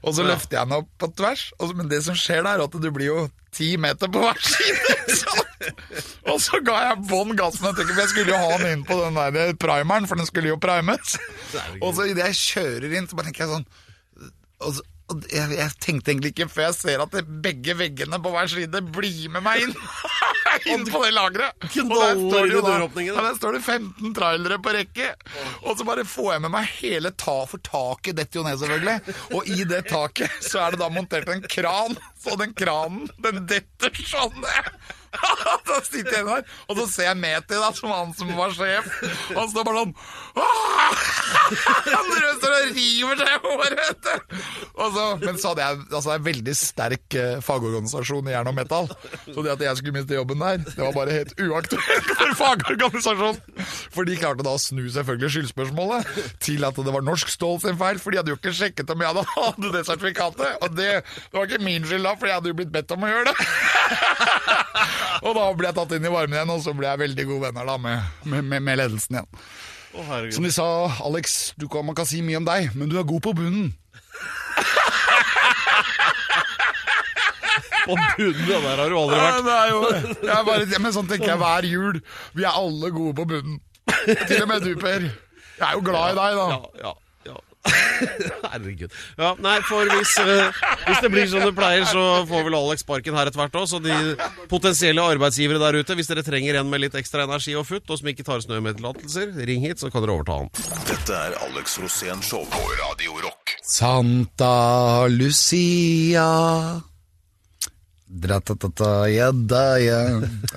Og 0.00 0.14
så 0.16 0.22
Ja. 0.24 0.30
løfter 0.32 0.56
jeg 0.56 0.68
den 0.70 0.76
opp 0.78 0.88
på 1.02 1.08
tvers, 1.18 1.42
og 1.58 1.68
så, 1.68 1.74
men 1.76 1.88
det 1.90 1.98
som 2.06 2.14
skjer 2.16 2.40
der, 2.46 2.56
er 2.56 2.62
at 2.64 2.72
du 2.72 2.90
blir 2.94 3.10
jo 3.10 3.24
ti 3.52 3.74
meter 3.76 4.08
på 4.08 4.22
hver 4.22 4.38
side. 4.54 4.94
og 6.30 6.38
så 6.40 6.60
ga 6.64 6.76
jeg 6.86 7.02
bånn 7.10 7.34
gass 7.36 7.58
trykket, 7.60 7.90
for 7.92 8.00
jeg 8.00 8.12
skulle 8.14 8.32
jo 8.32 8.38
ha 8.40 8.54
den 8.62 8.78
inn 8.78 8.84
på 8.88 8.96
den 9.02 9.18
der 9.18 9.52
primeren, 9.60 10.06
for 10.08 10.16
den 10.16 10.24
skulle 10.30 10.48
jo 10.54 10.56
primes. 10.62 11.18
Og 11.82 11.92
så 11.98 12.06
idet 12.08 12.30
jeg 12.30 12.38
kjører 12.40 12.96
inn, 12.96 13.10
så 13.10 13.18
bare 13.18 13.28
tenker 13.28 13.44
jeg 13.44 13.52
sånn 13.58 13.68
og 14.60 14.74
så, 14.76 14.82
og 15.10 15.24
jeg, 15.32 15.52
jeg 15.56 15.72
tenkte 15.82 16.12
egentlig 16.12 16.30
ikke 16.34 16.46
før 16.52 16.66
jeg 16.68 16.74
ser 16.78 17.00
at 17.02 17.14
begge 17.42 17.74
veggene 17.80 18.18
på 18.22 18.30
hver 18.34 18.48
side 18.52 18.82
blir 18.94 19.28
med 19.34 19.42
meg 19.42 19.64
inn. 19.66 19.72
inn 20.66 20.84
på 20.86 21.02
det 21.04 21.12
lageret. 21.14 21.52
Og 21.62 21.88
der 22.00 22.14
står 22.30 22.46
det 22.46 22.54
da- 22.62 22.78
der 23.22 23.34
står 23.38 23.52
det 23.52 23.62
15 23.64 24.14
trailere 24.14 24.58
på 24.58 24.72
rekke. 24.74 25.08
Og 25.64 25.76
så 25.78 25.84
bare 25.84 26.04
får 26.04 26.32
jeg 26.32 26.40
med 26.46 26.50
meg 26.50 26.64
hele 26.80 27.10
ta 27.16 27.36
for 27.46 27.58
taket 27.58 28.16
detter 28.16 28.40
jo 28.40 28.44
ned, 28.46 28.58
selvfølgelig. 28.58 29.16
Og 29.34 29.46
i 29.48 29.64
det 29.64 29.84
taket 29.88 30.30
så 30.42 30.66
er 30.66 30.70
det 30.76 30.80
da 30.80 30.88
montert 30.88 31.28
en 31.28 31.42
kran. 31.42 31.96
Så 32.20 32.36
den 32.40 32.52
kranen, 32.56 33.08
den 33.24 33.44
detter 33.48 34.02
sånn 34.04 34.34
ned. 34.42 34.74
Da 35.66 35.78
sitter 35.82 36.20
jeg 36.20 36.26
der, 36.26 36.44
og 36.70 36.78
så 36.78 36.84
ser 36.90 37.08
jeg 37.08 37.18
Meti, 37.20 37.56
da, 37.58 37.70
som 37.74 37.90
han 37.90 38.12
som 38.16 38.30
var 38.38 38.52
sjef. 38.54 38.86
Og 39.32 39.38
han 39.40 39.50
står 39.50 39.66
bare 39.66 39.82
sånn 39.82 39.94
Han 41.90 42.10
står 42.10 42.54
og 42.54 42.76
river 42.76 43.20
seg 43.20 43.30
i 43.30 43.40
håret, 43.44 44.08
så, 44.90 45.04
men 45.20 45.38
så 45.38 45.50
hadde 45.50 45.64
jeg 45.64 45.80
altså, 45.90 46.12
en 46.14 46.24
veldig 46.24 46.54
sterk 46.56 47.16
eh, 47.18 47.40
fagorganisasjon 47.44 48.30
i 48.30 48.34
jern 48.34 48.50
og 48.50 48.56
metall. 48.56 48.88
Så 49.26 49.44
det 49.44 49.52
at 49.52 49.64
jeg 49.64 49.80
skulle 49.80 49.96
miste 49.98 50.16
jobben 50.16 50.42
der, 50.42 50.62
det 50.64 50.78
var 50.78 50.94
bare 50.96 51.16
helt 51.18 51.34
uaktuelt 51.42 52.12
for 52.20 52.36
fagorganisasjonen. 52.40 53.40
For 53.92 54.08
de 54.08 54.18
klarte 54.20 54.46
da 54.46 54.54
å 54.56 54.62
snu 54.62 54.84
selvfølgelig 54.94 55.32
skyldspørsmålet 55.36 56.08
til 56.42 56.66
at 56.66 56.78
det 56.78 56.94
var 56.94 57.06
Norsk 57.06 57.32
Stål 57.34 57.60
sin 57.64 57.78
feil, 57.80 58.00
for 58.02 58.14
de 58.14 58.22
hadde 58.22 58.32
jo 58.32 58.38
ikke 58.38 58.54
sjekket 58.56 58.94
om 58.94 59.04
jeg 59.04 59.12
hadde, 59.12 59.26
hatt 59.34 59.60
det 59.76 59.84
sertifikatet. 59.88 60.56
Og 60.62 60.78
det, 60.78 60.90
det 61.02 61.38
var 61.38 61.50
ikke 61.50 61.62
min 61.66 61.86
skyld 61.88 62.06
da, 62.08 62.09
for 62.18 62.30
jeg 62.30 62.38
hadde 62.38 62.50
jo 62.52 62.56
blitt 62.58 62.72
bedt 62.72 62.92
om 62.94 63.04
å 63.04 63.10
gjøre 63.10 63.30
det. 63.30 63.48
Og 65.26 65.34
da 65.36 65.44
ble 65.56 65.68
jeg 65.68 65.76
tatt 65.76 65.92
inn 65.96 66.06
i 66.06 66.12
varmen 66.12 66.38
igjen, 66.38 66.52
og 66.54 66.62
så 66.64 66.72
ble 66.76 66.88
jeg 66.88 67.02
veldig 67.02 67.24
gode 67.28 67.42
venner 67.48 67.66
da 67.68 67.76
med, 67.80 67.96
med, 68.24 68.46
med, 68.56 68.78
ledelsen 68.80 69.18
igjen. 69.18 69.28
Oh. 69.90 70.12
Som 70.32 70.46
de 70.46 70.52
sa, 70.54 70.66
Alex, 71.04 71.52
du 71.60 71.66
kan, 71.68 71.84
man 71.84 71.96
kan 71.98 72.08
si 72.08 72.22
mye 72.24 72.38
om 72.40 72.46
deg, 72.46 72.70
men 72.78 72.88
du 72.88 72.96
er 73.00 73.08
god 73.08 73.22
på 73.26 73.34
bunnen. 73.36 73.72
På 77.80 77.96
bunnen, 77.96 78.44
det 78.46 78.58
der 78.60 78.76
har 78.76 78.92
du 78.92 78.96
aldri 79.00 79.18
vært. 79.18 79.44
Nei, 79.46 79.54
er 79.56 79.70
jo, 79.72 79.78
jeg 80.28 80.46
bare, 80.46 80.80
men 80.84 80.92
sånn 80.94 81.08
tenker 81.10 81.32
jeg 81.32 81.40
hver 81.40 81.66
jul. 81.66 82.00
Vi 82.36 82.44
er 82.44 82.58
alle 82.60 82.90
gode 82.94 83.14
på 83.18 83.24
bunnen. 83.32 83.56
Til 84.28 84.42
og 84.44 84.50
med 84.50 84.66
du, 84.66 84.74
Per. 84.78 85.06
Jeg 85.08 85.64
er 85.66 85.78
jo 85.78 85.82
glad 85.84 86.12
i 86.12 86.18
deg, 86.18 86.36
da. 86.38 86.46
Ja, 86.52 86.60
ja. 86.84 86.92
Herregud. 88.50 88.92
Ja, 89.20 89.34
nei, 89.42 89.56
for 89.68 89.88
hvis, 89.92 90.14
uh, 90.22 90.60
hvis 90.86 91.02
det 91.04 91.10
blir 91.12 91.28
som 91.30 91.44
det 91.44 91.52
pleier, 91.56 91.84
så 91.88 92.24
får 92.28 92.46
vel 92.48 92.56
Alex 92.56 92.84
sparken 92.86 93.16
her 93.18 93.30
etter 93.30 93.42
hvert 93.42 93.58
òg. 93.60 93.68
Så 93.70 93.80
de 93.84 93.96
potensielle 94.50 95.04
arbeidsgivere 95.14 95.60
der 95.62 95.80
ute, 95.80 95.96
hvis 95.98 96.10
dere 96.10 96.24
trenger 96.26 96.60
en 96.60 96.70
med 96.72 96.84
litt 96.86 96.96
ekstra 96.98 97.26
energi 97.28 97.56
og 97.58 97.68
futt, 97.68 97.88
og 97.90 98.00
som 98.00 98.12
ikke 98.12 98.26
tar 98.26 98.44
snø 98.44 98.62
med 98.64 98.80
tillatelser, 98.80 99.34
ring 99.50 99.64
hit, 99.66 99.82
så 99.82 99.92
kan 99.92 100.04
dere 100.04 100.16
overta 100.16 100.40
han. 100.42 100.52
Dette 100.88 101.22
er 101.28 101.40
Alex 101.48 101.78
Rosén 101.82 102.24
Show 102.24 102.46
på 102.50 102.62
Radio 102.80 103.20
Rock. 103.26 103.56
Santa 103.76 105.06
Lucia 105.12 106.30
Dratatata, 108.10 109.06
ja 109.12 109.28
da, 109.30 109.76
ja. 109.78 109.98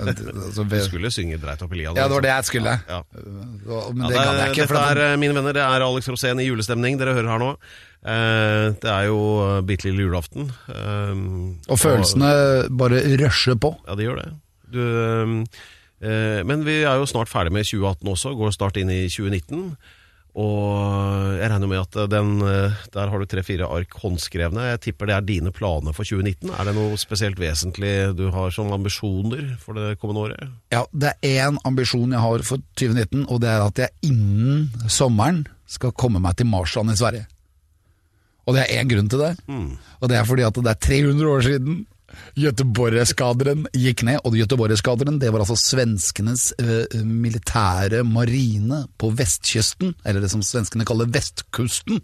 Altså, 0.01 0.63
Du 0.65 0.75
skulle 0.81 1.11
synge 1.13 1.37
dreit 1.37 1.61
opp 1.61 1.73
i 1.75 1.83
lia. 1.83 1.91
Ja, 1.93 2.07
det 2.09 2.15
var 2.15 2.23
det 2.25 2.31
jeg 2.31 2.47
skulle. 2.49 2.73
Ja. 2.89 3.01
Men 3.13 3.67
Ja, 3.69 4.07
det 4.09 4.17
gadd 4.17 4.39
jeg 4.39 4.49
ikke. 4.55 4.65
dette 4.65 4.81
er, 4.89 4.95
det, 4.97 5.07
eh, 5.13 5.17
mine 5.21 5.35
venner, 5.37 5.53
det 5.53 5.61
er 5.61 5.85
Alex 5.85 6.09
Rosén 6.09 6.41
i 6.41 6.47
julestemning 6.47 6.97
dere 6.97 7.13
hører 7.13 7.29
her 7.35 7.43
nå. 7.43 7.51
Eh, 8.03 8.65
det 8.81 8.89
er 8.89 9.05
jo 9.07 9.19
eh, 9.45 9.61
bitte 9.69 9.85
lille 9.85 10.07
julaften. 10.07 10.49
Eh, 10.73 11.21
og 11.69 11.77
følelsene 11.79 12.33
bare 12.73 13.03
rusher 13.21 13.55
på. 13.61 13.75
Ja, 13.87 13.95
det 13.99 14.07
gjør 14.09 14.23
det. 14.23 14.29
Du, 14.73 14.81
eh, 16.01 16.41
men 16.49 16.65
vi 16.65 16.79
er 16.81 16.97
jo 16.97 17.05
snart 17.05 17.29
ferdig 17.31 17.53
med 17.53 17.69
2018 17.69 18.09
også, 18.15 18.33
går 18.39 18.55
snart 18.57 18.81
inn 18.81 18.89
i 18.89 19.03
2019. 19.13 19.75
Og 20.33 21.35
jeg 21.37 21.49
regner 21.51 21.69
med 21.69 21.83
at 21.83 21.97
den, 22.09 22.41
eh, 22.41 22.77
der 22.93 23.09
har 23.11 23.21
du 23.21 23.25
tre-fire 23.29 23.67
ark 23.69 23.93
håndskrevne. 24.01 24.65
Jeg 24.71 24.81
tipper 24.81 25.05
det 25.05 25.15
er 25.15 25.27
dine 25.27 25.51
planer 25.53 25.93
for 25.93 26.03
2019. 26.09 26.49
Er 26.49 26.65
det 26.65 26.73
noe 26.73 26.97
spesielt 26.97 27.37
vesentlig 27.37 28.15
du 28.17 28.31
har 28.33 28.49
som 28.49 28.71
ambisjoner 28.73 29.53
for 29.61 29.77
det 29.77 29.99
kommende 30.01 30.25
året? 30.25 30.55
Ja, 30.73 30.85
det 30.89 31.13
er 31.21 31.51
én 31.51 31.61
ambisjon 31.69 32.15
jeg 32.15 32.23
har 32.25 32.45
for 32.47 32.65
2019, 32.81 33.27
og 33.29 33.43
det 33.45 33.51
er 33.53 33.61
at 33.67 33.83
jeg 33.83 34.09
innen 34.09 34.71
sommeren 34.89 35.45
skal 35.69 35.93
komme 35.93 36.21
meg 36.23 36.35
til 36.39 36.49
Marsland 36.49 36.89
i 36.89 36.97
Sverige. 36.97 37.27
Og 38.49 38.57
det 38.57 38.65
er 38.65 38.81
én 38.81 38.89
grunn 38.89 39.07
til 39.07 39.21
det, 39.21 39.35
og 40.01 40.09
det 40.09 40.17
er 40.17 40.25
fordi 40.27 40.43
at 40.43 40.57
det 40.57 40.67
er 40.67 40.81
300 40.81 41.29
år 41.29 41.45
siden 41.45 41.85
Göteborgeskaderen 42.39 43.65
gikk 43.77 44.03
ned, 44.07 44.21
og 44.25 44.37
Göteborgeskaderen 44.37 45.19
det 45.21 45.31
var 45.33 45.43
altså 45.43 45.57
svenskenes 45.59 46.51
eh, 46.61 47.01
militære 47.03 48.03
marine 48.07 48.83
på 49.01 49.11
vestkysten, 49.17 49.93
eller 50.05 50.23
det 50.23 50.31
som 50.33 50.43
svenskene 50.45 50.87
kaller 50.87 51.11
vestkusten. 51.13 52.01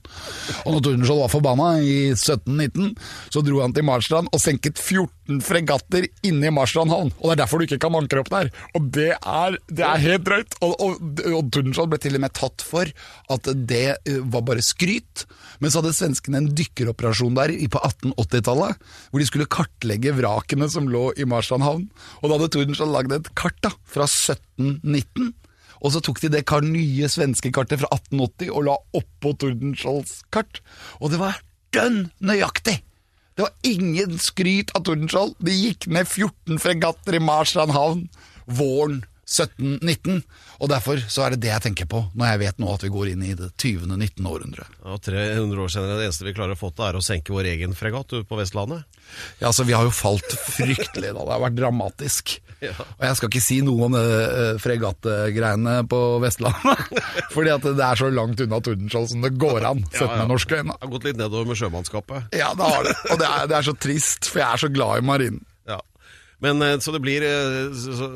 Og 0.65 0.73
når 0.73 0.83
Tordenskjold 0.85 1.23
var 1.23 1.33
forbanna 1.33 1.69
i 1.81 1.95
1719, 2.13 2.93
så 3.29 3.43
dro 3.45 3.63
han 3.63 3.75
til 3.75 3.87
Marstrand 3.87 4.31
og 4.33 4.43
senket 4.43 4.79
14 4.79 5.18
fregatter 5.45 6.07
inne 6.25 6.49
i 6.49 6.53
Marsland 6.53 6.91
havn. 6.93 7.11
Og 7.19 7.29
det 7.29 7.35
er 7.35 7.41
derfor 7.43 7.61
du 7.61 7.67
ikke 7.67 7.81
kan 7.85 7.97
ankre 7.97 8.23
opp 8.23 8.31
der. 8.33 8.49
Og 8.77 8.87
det 8.95 9.11
er, 9.15 9.57
det 9.69 9.85
er 9.85 10.03
helt 10.03 10.25
drøyt. 10.27 10.57
Og, 10.65 10.73
og, 10.81 11.21
og 11.29 11.51
Tordenskjold 11.53 11.91
ble 11.93 11.99
til 12.01 12.17
og 12.17 12.23
med 12.25 12.33
tatt 12.37 12.65
for 12.65 12.89
at 13.35 13.51
det 13.69 13.85
eh, 13.99 14.21
var 14.33 14.45
bare 14.47 14.65
skryt. 14.65 15.25
Men 15.61 15.71
så 15.71 15.83
hadde 15.83 15.95
svenskene 15.95 16.41
en 16.41 16.49
dykkeroperasjon 16.55 17.37
der 17.37 17.53
på 17.69 17.83
1880-tallet, 17.83 18.89
hvor 19.11 19.21
de 19.21 19.27
skulle 19.29 19.49
kartlegge 19.51 20.15
vrakene 20.17 20.69
som 20.71 20.89
lå 20.89 21.09
i 21.19 21.27
Marsland 21.29 21.65
havn. 21.65 21.85
Og 22.23 22.27
da 22.27 22.39
hadde 22.39 22.51
Tordenskjold 22.55 22.95
lagd 22.95 23.15
et 23.15 23.31
kart 23.37 23.59
da, 23.65 23.73
fra 23.85 24.09
1719. 24.09 25.33
Og 25.79 25.93
så 25.93 26.01
tok 26.03 26.19
de 26.23 26.31
det 26.33 26.45
kar 26.49 26.65
nye 26.65 27.07
svenske 27.11 27.53
kartet 27.55 27.81
fra 27.83 27.91
1880 27.95 28.51
og 28.51 28.67
la 28.67 28.75
oppå 28.99 29.33
Tordenskiolds 29.39 30.21
kart. 30.33 30.61
Og 30.99 31.13
det 31.13 31.21
var 31.21 31.39
dønn 31.75 32.07
nøyaktig! 32.19 32.81
Det 33.39 33.45
var 33.45 33.71
ingen 33.71 34.17
skryt 34.19 34.73
av 34.75 34.83
Tordenskjold. 34.83 35.37
Det 35.39 35.53
gikk 35.55 35.85
ned 35.87 36.09
14 36.11 36.57
fregatter 36.59 37.15
i 37.15 37.21
Marstrand 37.23 37.71
havn 37.71 38.01
våren 38.43 38.97
1719. 39.29 40.23
Og 40.59 40.71
derfor 40.71 41.01
så 41.07 41.25
er 41.25 41.35
det 41.35 41.43
det 41.45 41.51
jeg 41.53 41.65
tenker 41.69 41.89
på 41.89 42.01
når 42.17 42.33
jeg 42.33 42.41
vet 42.43 42.61
nå 42.61 42.71
at 42.73 42.83
vi 42.85 42.91
går 42.93 43.11
inn 43.13 43.23
i 43.27 43.35
det 43.37 43.51
20. 43.61 43.85
19. 43.93 44.25
århundre. 44.25 44.65
Ja, 44.83 44.97
300 44.97 45.63
år 45.63 45.73
senere, 45.73 45.99
det 45.99 46.09
eneste 46.09 46.27
vi 46.27 46.35
klarer 46.35 46.57
å 46.57 46.59
få 46.59 46.71
til, 46.73 46.87
er 46.89 46.97
å 46.99 47.05
senke 47.05 47.35
vår 47.35 47.51
egen 47.53 47.75
fregatt 47.77 48.15
på 48.27 48.39
Vestlandet. 48.39 48.85
Ja, 49.39 49.49
altså 49.49 49.65
Vi 49.69 49.75
har 49.77 49.85
jo 49.85 49.93
falt 49.93 50.33
fryktelig, 50.49 51.13
da. 51.13 51.23
Det 51.23 51.33
har 51.35 51.43
vært 51.47 51.59
dramatisk. 51.61 52.37
Ja. 52.59 52.73
Og 52.75 53.03
jeg 53.07 53.15
skal 53.15 53.29
ikke 53.29 53.39
si 53.39 53.57
noe 53.63 53.85
om 53.87 53.93
uh, 53.95 54.57
fregattgreiene 54.59 55.77
på 55.87 55.99
Vestlandet. 56.19 56.89
Fordi 57.35 57.53
at 57.53 57.63
det 57.63 57.85
er 57.85 58.01
så 58.01 58.09
langt 58.11 58.43
unna 58.43 58.59
Tordenskjold 58.59 59.07
som 59.13 59.23
det 59.23 59.31
går 59.39 59.63
an, 59.69 59.85
sett 59.93 60.11
med 60.11 60.27
norske 60.27 60.59
øyne. 60.59 60.75
Det 60.75 60.83
har 60.83 60.91
gått 60.91 61.07
litt 61.07 61.21
nedover 61.21 61.47
med 61.47 61.61
sjømannskapet. 61.61 62.35
Ja, 62.35 62.49
det 62.59 62.67
har 62.73 62.83
det. 62.83 62.97
Og 63.13 63.21
det 63.21 63.29
er, 63.29 63.47
det 63.47 63.57
er 63.61 63.69
så 63.69 63.75
trist, 63.79 64.27
for 64.27 64.43
jeg 64.43 64.49
er 64.49 64.63
så 64.65 64.71
glad 64.75 64.99
i 64.99 65.07
marinen. 65.07 65.39
Ja. 66.39 66.45
Men 66.47 66.61
eh, 66.63 66.77
Så 66.79 66.93
det 66.95 67.01
blir 67.03 67.23
eh, 67.25 67.73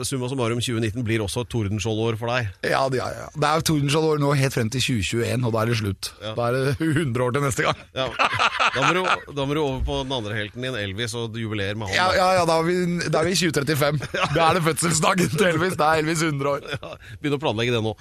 summa 0.07 0.29
summarum 0.31 0.61
2019 0.63 1.03
blir 1.03 1.23
også 1.25 1.43
et 1.43 1.49
Tordenskjold-år 1.51 2.15
for 2.19 2.31
deg. 2.31 2.47
Ja, 2.71 2.85
det, 2.91 3.01
ja, 3.01 3.09
ja. 3.11 3.25
det 3.35 3.49
er 3.49 3.65
tordenskjoldår 3.67 4.21
nå 4.23 4.29
helt 4.39 4.55
frem 4.55 4.69
til 4.71 4.81
2021, 4.83 5.43
og 5.43 5.51
da 5.55 5.63
er 5.65 5.71
det 5.73 5.77
slutt. 5.81 6.11
Da 6.23 6.47
er 6.47 6.55
det 6.55 6.87
100 7.03 7.25
år 7.25 7.35
til 7.35 7.43
neste 7.43 7.65
gang. 7.67 7.81
Ja. 7.97 8.07
Da, 8.73 8.85
må 8.87 8.93
du, 8.95 9.01
da 9.35 9.45
må 9.49 9.57
du 9.57 9.61
over 9.63 9.81
på 9.85 9.99
den 10.05 10.15
andre 10.15 10.37
helten 10.39 10.63
din, 10.63 10.77
Elvis, 10.79 11.15
og 11.19 11.35
jubilere 11.39 11.75
med 11.75 11.91
han. 11.91 11.97
Ja, 11.99 12.07
da. 12.09 12.17
ja, 12.21 12.29
ja 12.39 12.45
da, 12.47 12.59
er 12.63 12.69
vi, 12.69 12.77
da 13.11 13.21
er 13.23 13.29
vi 13.29 13.35
i 13.35 13.41
2035. 13.43 14.07
Da 14.37 14.47
er 14.49 14.57
det 14.57 14.63
fødselsdagen 14.69 15.35
til 15.35 15.49
Elvis. 15.51 15.75
Da 15.79 15.91
er 15.93 16.03
Elvis 16.05 16.23
100 16.23 16.49
år. 16.55 16.63
Ja, 16.77 16.95
Begynn 17.19 17.37
å 17.37 17.41
planlegge 17.43 17.75
det 17.75 17.83
nå. 17.85 17.93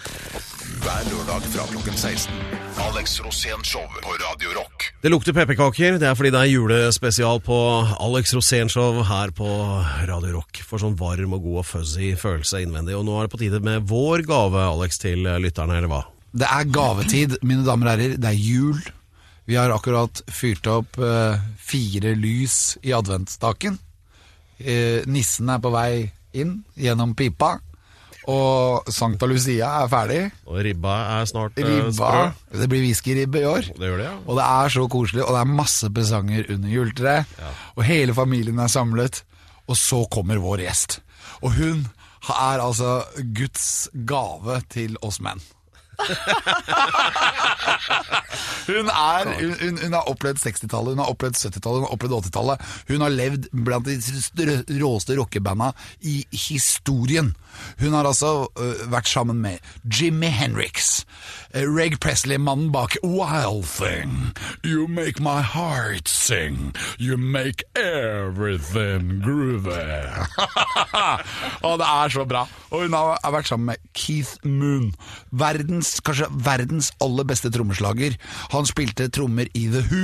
Hver 0.83 1.11
lørdag 1.11 1.51
fra 1.53 1.67
klokken 1.75 1.99
16. 1.99 2.72
Alex 2.83 3.21
Rosén 3.21 3.63
Show 3.65 3.87
på 4.03 4.11
Radio 4.11 4.51
Rock. 4.59 4.95
Det 5.03 5.09
lukter 5.09 5.33
pepperkaker. 5.33 5.99
Det 6.01 6.07
er 6.09 6.17
fordi 6.19 6.33
det 6.35 6.41
er 6.41 6.51
julespesial 6.51 7.39
på 7.45 7.57
Alex 8.03 8.33
Rosén-show 8.35 9.03
her 9.07 9.31
på 9.37 9.49
Radio 10.09 10.33
Rock. 10.39 10.63
For 10.67 10.83
sånn 10.83 10.97
varm 10.99 11.37
og 11.37 11.45
god 11.45 11.61
og 11.63 11.69
fuzzy 11.69 12.13
følelse 12.19 12.63
innvendig. 12.65 12.97
Og 12.99 13.07
nå 13.07 13.15
er 13.19 13.29
det 13.29 13.35
på 13.35 13.41
tide 13.43 13.61
med 13.63 13.87
vår 13.91 14.25
gave, 14.27 14.65
Alex, 14.67 14.99
til 15.03 15.23
lytterne, 15.45 15.79
eller 15.79 15.93
hva? 15.93 16.03
Det 16.33 16.49
er 16.49 16.71
gavetid, 16.75 17.39
mine 17.47 17.63
damer 17.67 17.93
og 17.93 17.95
herrer. 17.95 18.19
Det 18.19 18.33
er 18.33 18.41
jul. 18.41 18.83
Vi 19.47 19.59
har 19.59 19.75
akkurat 19.75 20.23
fyrt 20.33 20.67
opp 20.71 20.99
eh, 20.99 21.43
fire 21.63 22.17
lys 22.19 22.79
i 22.83 22.95
adventsstaken. 22.99 23.79
Eh, 24.59 25.07
nissen 25.07 25.51
er 25.55 25.63
på 25.63 25.71
vei 25.75 26.09
inn 26.35 26.63
gjennom 26.75 27.15
pipa. 27.19 27.57
Og 28.31 28.91
Sankta 28.93 29.27
Lucia 29.27 29.71
er 29.83 29.89
ferdig. 29.91 30.21
Og 30.47 30.61
ribba 30.63 30.99
er 31.19 31.25
snart 31.31 31.59
eh, 31.59 31.67
Ribba 31.67 31.95
sprø. 31.97 32.59
Det 32.61 32.69
blir 32.71 32.85
whiskyribbe 32.85 33.41
i 33.43 33.49
år. 33.49 33.71
Det 33.75 33.89
gjør 33.89 33.99
det, 34.03 34.07
ja. 34.07 34.19
Og 34.27 34.39
det 34.39 34.45
er 34.47 34.75
så 34.77 34.85
koselig, 34.93 35.25
og 35.25 35.35
det 35.35 35.41
er 35.41 35.57
masse 35.63 35.91
presanger 35.91 36.53
under 36.55 36.75
juletreet. 36.77 37.35
Og 37.75 37.83
hele 37.89 38.15
familien 38.15 38.63
er 38.63 38.71
samlet. 38.71 39.25
Og 39.71 39.79
så 39.79 40.05
kommer 40.13 40.43
vår 40.43 40.65
gjest. 40.67 41.01
Og 41.43 41.55
hun 41.59 41.87
er 42.31 42.63
altså 42.63 43.01
Guds 43.35 43.89
gave 44.07 44.61
til 44.71 44.95
oss 45.03 45.19
menn. 45.23 45.43
hun, 48.71 48.89
er, 48.89 49.29
hun, 49.61 49.79
hun, 49.83 49.93
har 49.93 50.09
opplevd 50.11 50.39
60-tallet, 50.43 50.95
hun 50.95 51.03
har 51.03 51.11
opplevd 51.13 51.37
70-tallet, 51.39 51.83
hun 51.83 51.87
har 51.87 51.95
opplevd 51.97 52.29
80-tallet. 52.29 52.57
Hun 52.91 53.05
har 53.05 53.15
levd 53.15 53.49
blant 53.53 53.89
de 53.89 53.97
råeste 54.81 55.17
rockebanda 55.19 55.69
i 56.09 56.23
historien. 56.31 57.33
Hun 57.81 57.97
har 57.97 58.09
altså 58.09 58.33
uh, 58.49 58.85
vært 58.93 59.11
sammen 59.11 59.43
med 59.45 59.57
Jimmy 59.85 60.31
Henriks, 60.33 61.05
Reg 61.53 62.01
Presley, 62.01 62.39
mannen 62.39 62.71
bak 62.73 62.97
Wild 63.03 63.67
Thing, 63.67 64.33
You 64.65 64.87
Make 64.89 65.21
My 65.21 65.43
Heart 65.43 66.09
Sing, 66.09 66.73
You 66.99 67.19
Make 67.19 67.63
Everything 67.77 69.21
Groovy. 69.21 69.69
og 71.67 71.79
det 71.79 71.89
er 71.89 72.09
så 72.09 72.25
bra. 72.25 72.47
Og 72.71 72.87
hun 72.87 72.97
har 72.97 73.35
vært 73.35 73.51
sammen 73.53 73.69
med 73.75 73.85
Keith 73.93 74.41
Moon, 74.49 74.95
verdens, 75.29 75.99
kanskje 76.01 76.31
verdens 76.33 76.89
aller 77.05 77.29
beste 77.29 77.53
trommeslager. 77.53 78.17
Han 78.57 78.69
spilte 78.69 79.11
trommer 79.13 79.53
i 79.53 79.67
The 79.69 79.85
Who, 79.91 80.03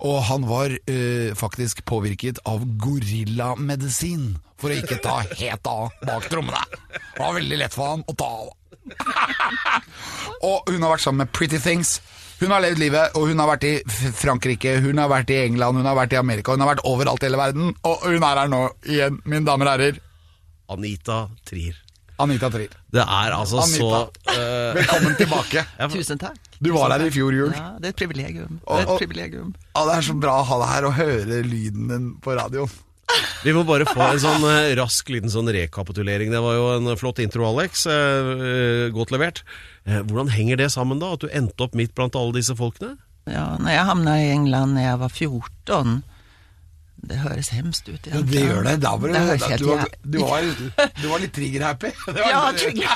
og 0.00 0.24
han 0.30 0.48
var 0.48 0.72
øh, 0.72 1.36
faktisk 1.36 1.84
påvirket 1.84 2.40
av 2.48 2.64
gorillamedisin 2.80 4.38
for 4.60 4.72
å 4.72 4.76
ikke 4.76 5.00
ta 5.04 5.20
helt 5.36 5.70
av 5.70 5.94
bak 6.06 6.28
trommene. 6.32 6.62
Det 6.92 7.20
var 7.20 7.36
veldig 7.36 7.58
lett 7.60 7.76
for 7.76 7.92
han 7.92 8.04
å 8.08 8.16
ta 8.16 8.28
av. 8.42 8.52
og 10.48 10.70
hun 10.70 10.84
har 10.84 10.94
vært 10.94 11.04
sammen 11.04 11.24
med 11.24 11.32
Pretty 11.36 11.60
Things. 11.62 11.98
Hun 12.36 12.52
har 12.52 12.60
levd 12.60 12.80
livet, 12.80 13.14
og 13.16 13.30
hun 13.30 13.40
har 13.40 13.48
vært 13.48 13.64
i 13.64 13.72
Frankrike, 14.18 14.76
hun 14.84 15.00
har 15.00 15.08
vært 15.08 15.32
i 15.32 15.40
England, 15.46 15.80
hun 15.80 15.88
har 15.88 15.96
vært 15.96 16.12
i 16.12 16.20
Amerika, 16.20 16.52
hun 16.52 16.64
har 16.64 16.74
vært 16.74 16.84
overalt 16.88 17.24
i 17.24 17.30
hele 17.30 17.40
verden. 17.40 17.72
Og 17.88 18.04
hun 18.04 18.20
er 18.20 18.42
her 18.42 18.52
nå 18.52 18.62
igjen, 18.84 19.20
mine 19.24 19.46
damer 19.48 19.70
og 19.70 19.76
herrer. 19.76 20.00
Anita 20.72 21.22
Trier. 21.48 21.78
Anita 22.20 22.50
Trier. 22.52 22.72
Det 22.92 23.04
er 23.04 23.36
altså 23.36 23.62
Anita. 23.64 24.02
så 24.04 24.36
uh... 24.36 24.76
Velkommen 24.80 25.16
tilbake. 25.16 25.64
Tusen 25.96 26.20
takk. 26.20 26.36
Du 26.60 26.72
var 26.76 26.92
her 26.92 27.06
i 27.06 27.12
fjor 27.12 27.36
jul. 27.36 27.52
Ja, 27.52 27.74
det 27.80 27.90
er 27.90 27.94
et 27.94 28.00
privilegium. 28.00 28.60
Det 28.60 28.80
er 28.82 28.84
et 28.84 29.00
privilegium. 29.00 29.54
Ja, 29.72 29.86
det 29.88 29.96
er 29.98 30.06
så 30.08 30.16
bra 30.20 30.38
å 30.40 30.46
ha 30.48 30.60
deg 30.62 30.72
her 30.74 30.88
og 30.88 30.96
høre 30.96 31.40
lyden 31.44 31.88
din 31.92 32.10
på 32.24 32.36
radioen. 32.36 32.72
Vi 33.44 33.52
må 33.54 33.62
bare 33.66 33.86
få 33.86 34.02
en 34.02 34.20
sånn 34.22 34.44
eh, 34.50 34.72
rask 34.78 35.08
liten 35.12 35.30
sånn 35.30 35.50
rekapitulering. 35.54 36.32
Det 36.34 36.40
var 36.42 36.56
jo 36.56 36.64
en 36.74 36.90
flott 36.98 37.20
intro, 37.22 37.46
Alex. 37.46 37.86
Eh, 37.86 38.32
eh, 38.34 38.88
godt 38.94 39.14
levert. 39.14 39.44
Hvordan 39.86 40.32
henger 40.34 40.58
det 40.58 40.72
sammen, 40.74 40.98
da? 40.98 41.12
At 41.14 41.22
du 41.22 41.30
endte 41.30 41.62
opp 41.62 41.76
midt 41.78 41.94
blant 41.94 42.18
alle 42.18 42.34
disse 42.34 42.56
folkene? 42.58 42.96
Ja, 43.30 43.54
når 43.60 43.70
jeg 43.70 43.86
havna 43.86 44.18
i 44.22 44.28
England 44.34 44.78
da 44.78 44.82
jeg 44.88 44.98
var 44.98 45.12
14, 45.14 45.96
det 47.06 47.18
høres 47.22 47.50
hemskt 47.54 47.88
ut 47.90 48.06
Ja, 48.08 48.20
det 48.24 48.42
gjør 48.42 48.66
det. 48.66 48.74
Da 48.82 48.92
var 48.98 49.12
Det 49.12 49.14
det, 49.14 49.24
høres 49.28 49.46
helt 49.52 49.62
du, 49.62 49.68
var, 49.68 49.90
du, 50.02 50.18
var, 50.24 50.46
du 50.96 51.06
var 51.12 51.22
litt 51.22 51.34
trigger-happy. 51.36 51.92
Ja, 52.32 52.40
trigger. 52.56 52.94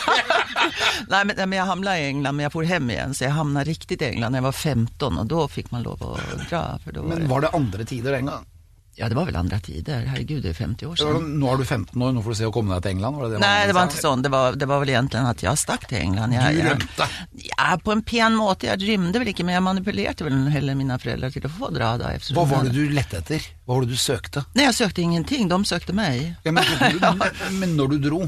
nei, 1.12 1.23
men, 1.31 1.35
men 1.37 1.57
jeg 1.61 1.69
hamnade 1.71 1.99
i 2.00 2.09
England, 2.11 2.38
men 2.38 2.47
jeg 2.49 2.55
for 2.57 2.67
hjem 2.67 2.90
igjen, 2.90 3.14
Så 3.14 3.29
jeg 3.29 3.37
hamnade 3.38 3.71
riktig 3.71 4.00
i 4.00 4.09
England 4.11 4.35
da 4.35 4.43
jeg 4.43 4.49
var 4.49 4.59
15 4.59 5.21
og 5.23 5.31
da 5.31 5.45
fikk 5.52 5.71
man 5.75 5.87
lov 5.87 6.02
å 6.02 6.17
dra. 6.49 6.64
För 6.83 6.99
var 6.99 7.12
Men 7.14 7.31
var 7.31 7.47
det 7.47 7.55
andre 7.61 7.87
tider 7.87 8.19
den 8.19 8.33
gang? 8.33 8.50
Ja, 8.99 9.09
det 9.09 9.16
var 9.16 9.28
vel 9.28 9.37
andre 9.38 9.59
tider. 9.64 10.02
Herregud, 10.11 10.42
det 10.44 10.50
er 10.52 10.56
50 10.59 10.88
år 10.90 10.99
sånn, 11.00 11.28
Nå 11.40 11.49
er 11.52 11.61
du 11.61 11.64
15 11.64 11.94
år, 11.94 12.12
nå 12.16 12.25
får 12.25 12.35
du 12.35 12.38
se 12.40 12.49
å 12.49 12.52
komme 12.54 12.75
deg 12.75 12.85
til 12.85 12.92
England? 12.97 13.16
Var 13.16 13.28
det 13.28 13.37
det 13.37 13.42
Nej, 13.44 13.61
det 13.70 13.76
var 13.76 13.88
ikke 13.88 14.02
sånn. 14.02 14.25
Det 14.26 14.32
var, 14.35 14.59
det 14.61 14.68
var 14.68 14.82
vel 14.82 14.92
egentlig 14.92 15.23
at 15.30 15.44
jeg 15.47 15.61
stakk 15.62 15.87
til 15.90 16.00
England. 16.02 16.37
Jeg, 16.37 16.59
Du 16.59 16.68
rømte. 16.68 17.09
Ja, 17.47 17.68
på 17.80 17.94
en 17.94 18.02
pen 18.11 18.37
måte. 18.37 18.68
Jeg 18.68 18.82
rømte 18.90 19.23
vel 19.23 19.32
ikke, 19.32 19.47
men 19.47 19.56
jeg 19.56 19.66
manipulerte 19.68 20.26
vel 20.26 20.37
heller 20.52 20.78
mine 20.78 20.99
foreldre 21.00 21.32
til 21.37 21.49
å 21.49 21.52
få 21.54 21.73
dra 21.76 21.94
da. 22.02 22.12
Hva 22.35 22.47
var 22.50 22.68
det 22.68 22.75
du 22.76 22.82
lette 22.92 23.23
etter? 23.23 23.47
Hva 23.64 23.78
var 23.78 23.87
det 23.87 23.94
du 23.94 24.00
søkte? 24.00 24.44
Nei, 24.59 24.66
Jeg 24.68 24.78
søkte 24.82 25.06
ingenting. 25.06 25.49
De 25.49 25.62
søkte 25.70 25.97
meg. 25.97 26.35
Ja, 26.44 26.52
men, 26.52 26.64
men, 27.00 27.26
men 27.62 27.76
når 27.78 27.94
du 27.94 27.99
dro 28.11 28.23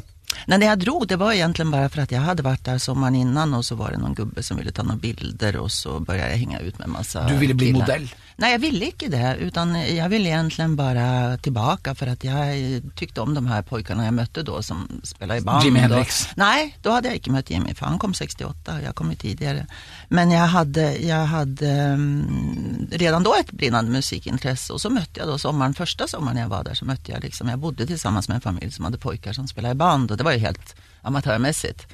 Nej, 0.46 0.58
det 0.58 0.66
jag 0.66 0.78
drog, 0.78 1.08
det 1.08 1.16
var 1.16 1.32
egentligen 1.32 1.70
bara 1.70 1.88
för 1.88 2.02
att 2.02 2.10
jag 2.12 2.20
hade 2.20 2.42
varit 2.42 2.64
där 2.64 2.78
sommaren 2.78 3.14
innan 3.14 3.54
och 3.54 3.64
så 3.64 3.74
var 3.74 3.90
det 3.90 3.98
någon 3.98 4.14
gubbe 4.14 4.42
som 4.42 4.56
ville 4.56 4.72
ta 4.72 4.82
några 4.82 4.96
bilder 4.96 5.56
och 5.56 5.72
så 5.72 6.00
började 6.00 6.30
jag 6.30 6.38
hänga 6.38 6.58
ut 6.58 6.78
med 6.78 6.88
massa 6.88 7.28
Du 7.28 7.36
ville 7.36 7.54
bli 7.54 7.66
killar. 7.66 7.80
modell? 7.80 8.14
Nej, 8.36 8.52
jag 8.52 8.58
ville 8.58 8.84
inte 8.86 9.08
det, 9.08 9.36
utan 9.40 9.96
jag 9.96 10.08
ville 10.08 10.28
egentligen 10.28 10.76
bara 10.76 11.36
tillbaka 11.38 11.94
för 11.94 12.06
att 12.06 12.24
jag 12.24 12.44
tyckte 12.96 13.20
om 13.20 13.34
de 13.34 13.46
här 13.46 13.62
pojkarna 13.62 14.04
jag 14.04 14.14
mötte 14.14 14.42
då 14.42 14.62
som 14.62 15.00
spelade 15.02 15.40
i 15.40 15.42
band. 15.42 15.64
Jimi 15.64 15.78
och- 15.78 15.82
Hendrix? 15.82 16.28
Nej, 16.36 16.76
då 16.82 16.90
hade 16.90 17.08
jag 17.08 17.16
inte 17.16 17.30
mött 17.30 17.50
Jimmy, 17.50 17.74
för 17.74 17.86
han 17.86 17.98
kom 17.98 18.14
68 18.14 18.74
och 18.74 18.82
jag 18.82 18.94
kom 18.94 19.10
ju 19.10 19.16
tidigare. 19.16 19.66
Men 20.08 20.30
jag 20.30 20.46
hade, 20.46 20.96
jag 20.96 21.26
hade 21.26 21.70
mm, 21.70 22.71
redan 22.90 23.22
då 23.22 23.34
ett 23.34 23.52
brinnande 23.52 23.90
musikintresse 23.90 24.72
och 24.72 24.80
så 24.80 24.90
mötte 24.90 25.20
jag 25.20 25.28
då 25.28 25.38
sommaren, 25.38 25.74
första 25.74 26.08
sommaren 26.08 26.36
jag 26.36 26.48
var 26.48 26.64
där 26.64 26.74
så 26.74 26.84
mötte 26.84 27.12
jag 27.12 27.22
liksom, 27.22 27.48
jag 27.48 27.58
bodde 27.58 27.86
tillsammans 27.86 28.28
med 28.28 28.34
en 28.34 28.40
familj 28.40 28.72
som 28.72 28.84
hade 28.84 28.98
pojkar 28.98 29.32
som 29.32 29.48
spelade 29.48 29.72
i 29.72 29.74
band 29.74 30.10
och 30.10 30.16
det 30.16 30.24
var 30.24 30.32
ju 30.32 30.38
helt 30.38 30.76
amatörmässigt. 31.02 31.86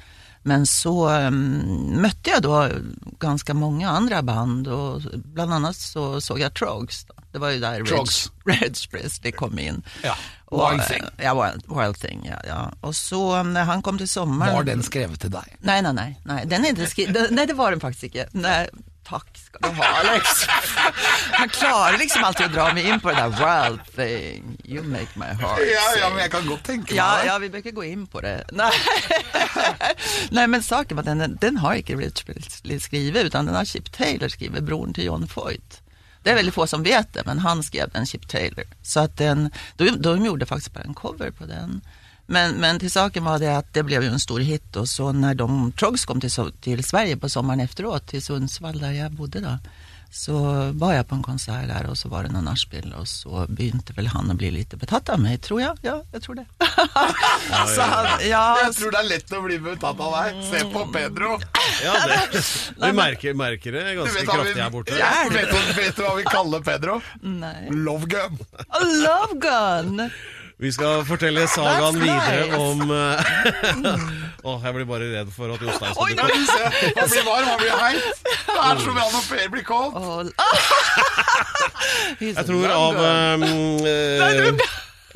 Men 0.43 0.65
så 0.67 1.09
um, 1.09 2.01
mötte 2.01 2.29
jag 2.29 2.41
då 2.41 2.69
ganska 3.19 3.53
många 3.53 3.89
andra 3.89 4.21
band 4.21 4.67
och 4.67 5.01
bland 5.13 5.53
annat 5.53 5.75
så 5.75 6.21
såg 6.21 6.39
jag 6.39 6.53
Trogs. 6.53 7.05
Då. 7.05 7.13
Det 7.31 7.39
var 7.39 7.49
ju 7.49 7.59
där 7.59 7.85
Trogs. 7.85 8.31
Reg 8.45 8.75
Presley 8.91 9.31
kom 9.31 9.59
in. 9.59 9.83
Ja, 10.03 10.15
Och, 10.45 10.71
Wild 10.71 10.87
Thing. 10.87 11.03
Ja, 11.17 11.53
Wild, 11.67 11.97
Thing, 11.97 12.25
ja, 12.31 12.37
ja. 12.47 12.71
Och 12.81 12.95
så 12.95 13.43
när 13.43 13.63
han 13.63 13.81
kom 13.81 13.97
till 13.97 14.09
sommaren. 14.09 14.55
Var 14.55 14.63
den 14.63 14.83
skrevet 14.83 15.19
til 15.21 15.31
deg? 15.31 15.57
Nej, 15.59 15.81
nej, 15.81 15.93
nej, 15.93 16.19
nej. 16.23 16.45
Den 16.45 16.65
är 16.65 16.69
inte 16.69 16.85
skri... 16.85 17.07
Nej, 17.31 17.47
det 17.47 17.53
var 17.53 17.71
den 17.71 17.79
faktiskt 17.79 18.03
inte. 18.03 18.29
Nej, 18.31 18.69
tack 19.09 19.39
skal 19.41 19.63
du 19.65 19.79
ha 19.81 19.89
Alex. 20.03 20.43
Han 21.39 21.49
klarer 21.49 21.97
liksom 21.97 22.23
alltid 22.27 22.47
å 22.47 22.53
dra 22.53 22.67
meg 22.77 22.85
inn 22.89 23.01
på 23.03 23.09
det 23.11 23.17
der 23.23 23.35
wild 23.39 23.81
thing. 23.95 24.53
You 24.63 24.83
make 24.85 25.17
my 25.19 25.31
heart 25.41 25.63
Ja, 25.65 25.85
ja, 25.99 26.09
men 26.13 26.23
jeg 26.23 26.33
kan 26.37 26.47
godt 26.47 26.63
tenke 26.69 26.93
meg 26.93 26.99
Ja, 27.01 27.09
det. 27.17 27.27
ja, 27.31 27.37
vi 27.41 27.51
brukar 27.57 27.75
gå 27.81 27.87
inn 27.89 28.05
på 28.07 28.21
det. 28.25 28.35
Nei, 28.55 28.71
Nei 30.37 30.47
men 30.51 30.63
saken 30.65 30.99
var 30.99 31.07
at 31.07 31.19
den, 31.19 31.37
den 31.41 31.61
har 31.63 31.79
ikke 31.81 31.97
blitt 31.99 32.23
skrevet, 32.23 33.25
utan 33.29 33.49
den 33.49 33.57
har 33.57 33.67
Chip 33.69 33.91
Taylor 33.95 34.31
skrevet, 34.31 34.65
broren 34.67 34.93
til 34.93 35.09
John 35.09 35.27
Foyt. 35.29 35.81
Det 36.23 36.33
er 36.33 36.39
veldig 36.41 36.53
få 36.53 36.65
som 36.67 36.83
vet 36.83 37.13
det, 37.15 37.23
men 37.25 37.39
han 37.45 37.63
skrev 37.63 37.91
den, 37.93 38.05
Chip 38.05 38.27
Taylor. 38.29 38.67
Så 38.83 39.07
at 39.07 39.15
den, 39.21 39.47
de, 39.79 39.93
de 39.95 40.15
gjorde 40.25 40.45
faktisk 40.49 40.75
bare 40.75 40.89
en 40.89 40.97
cover 40.97 41.31
på 41.31 41.47
den. 41.49 41.79
Men, 42.29 42.55
men 42.55 42.79
till 42.79 42.91
saken 42.91 43.23
var 43.23 43.39
det 43.39 43.57
att 43.57 43.73
det 43.73 43.83
blev 43.83 44.03
ju 44.03 44.09
en 44.09 44.19
stor 44.19 44.39
hit 44.39 44.75
och 44.75 44.89
så 44.89 45.11
när 45.11 45.33
de 45.35 45.71
Trogs 45.71 46.05
kom 46.05 46.21
till, 46.21 46.29
so- 46.29 46.53
till 46.61 46.83
Sverige 46.83 47.17
på 47.17 47.29
sommaren 47.29 47.59
efteråt, 47.59 48.07
till 48.07 48.21
Sundsvall 48.21 48.79
där 48.79 48.91
jag 48.91 49.11
bodde 49.11 49.39
då, 49.39 49.57
så 50.11 50.33
var 50.73 50.93
jag 50.93 51.07
på 51.07 51.15
en 51.15 51.23
konsert 51.23 51.67
där 51.67 51.85
och 51.89 51.97
så 51.97 52.09
var 52.09 52.23
det 52.23 52.29
någon 52.29 52.45
nachspiel 52.45 52.93
och 52.93 53.07
så 53.07 53.45
begynte 53.49 53.93
väl 53.93 54.07
han 54.07 54.31
å 54.31 54.33
bli 54.33 54.51
lite 54.51 54.77
betatt 54.77 55.09
av 55.09 55.19
mig, 55.19 55.37
tror 55.37 55.61
jag. 55.61 55.77
Ja, 55.81 56.03
jag 56.11 56.21
tror 56.21 56.35
det. 56.35 56.45
så 57.75 57.81
han, 57.81 58.29
ja, 58.29 58.57
Jeg 58.63 58.73
tror 58.75 58.91
det 58.91 58.99
er 58.99 59.09
lett 59.09 59.33
å 59.33 59.41
bli 59.41 59.59
betatt 59.59 59.99
av 59.99 60.15
deg. 60.17 60.41
Se 60.51 60.63
på 60.73 60.85
Pedro. 60.93 61.37
Ja, 61.83 61.93
det, 62.07 62.43
vi 62.87 62.91
merker, 62.93 63.33
merker 63.33 63.71
det 63.71 63.93
ganske 63.95 64.25
kraftig 64.25 64.61
her 64.61 64.69
borte. 64.69 64.97
Ja, 64.99 65.13
vet, 65.33 65.49
du, 65.53 65.73
vet 65.81 65.95
du 65.95 66.03
hva 66.05 66.15
vi 66.17 66.25
kaller 66.29 66.65
Pedro? 66.65 67.01
Nei. 67.21 67.69
Love 67.69 68.05
gun. 68.05 68.37
Love 69.05 69.39
gun! 69.41 70.09
Vi 70.59 70.71
skal 70.75 71.05
fortelle 71.07 71.45
sagaen 71.47 71.95
videre 72.01 72.57
om 72.59 72.81
Åh, 72.91 73.21
Åh, 74.49 74.65
jeg 74.65 74.73
blir 74.75 74.87
bare 74.89 75.07
redd 75.13 75.29
for 75.31 75.53
at 75.53 75.61
Jostein 75.63 75.93
skal 75.95 76.09
dukke 76.19 76.25
opp. 76.25 76.73
Han 76.97 77.09
blir 77.13 77.23
varm, 77.27 77.47
han 77.47 77.59
blir 77.61 77.75
heit. 77.79 78.03
Det 78.49 78.57
er 78.65 78.81
som 78.83 78.99
når 78.99 79.23
Per 79.29 79.47
blir 79.53 79.63
kold. 79.67 79.95
Oh, 79.95 80.27
Jeg 82.27 82.45
tror 82.47 82.67
av, 82.75 82.99
um, 82.99 83.43
eh, 83.87 84.63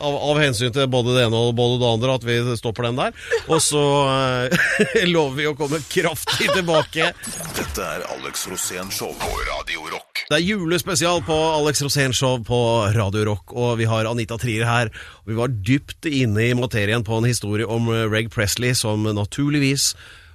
av, 0.03 0.17
av 0.31 0.39
hensyn 0.41 0.73
til 0.75 0.89
både 0.91 1.15
det 1.15 1.25
ene 1.27 1.39
og 1.39 1.55
både 1.57 1.79
det 1.81 1.89
andre 1.89 2.17
at 2.19 2.27
vi 2.27 2.37
stopper 2.59 2.89
den 2.89 2.99
der. 2.99 3.15
Og 3.47 3.61
så 3.63 3.83
eh, 4.11 5.05
lover 5.13 5.39
vi 5.39 5.49
å 5.49 5.55
komme 5.57 5.81
kraftig 5.89 6.49
tilbake. 6.53 7.11
Dette 7.57 7.87
er 7.87 8.05
Alex 8.17 8.47
Rosén 8.51 8.91
Show 8.93 9.13
på 9.19 9.31
Radio 9.49 9.87
Rock. 9.93 10.25
Det 10.29 10.37
er 10.39 10.45
julespesial 10.45 11.23
på 11.27 11.35
Alex 11.35 11.83
Rosén 11.85 12.15
Show 12.15 12.43
på 12.47 12.59
Radio 12.95 13.25
Rock, 13.31 13.55
og 13.55 13.77
vi 13.81 13.87
har 13.89 14.07
Anita 14.09 14.37
Trier 14.41 14.67
her. 14.67 14.91
Vi 15.27 15.37
var 15.37 15.51
dypt 15.51 16.07
inne 16.09 16.49
i 16.49 16.57
materien 16.57 17.03
på 17.05 17.19
en 17.19 17.29
historie 17.29 17.67
om 17.67 17.89
eh, 17.93 18.05
Reg 18.11 18.31
Presley, 18.33 18.75
som 18.77 19.07
naturligvis, 19.07 19.93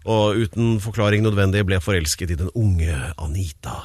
og 0.08 0.40
uten 0.40 0.78
forklaring 0.82 1.24
nødvendig, 1.24 1.66
ble 1.68 1.80
forelsket 1.84 2.32
i 2.32 2.38
den 2.40 2.52
unge 2.56 2.96
Anita. 3.20 3.80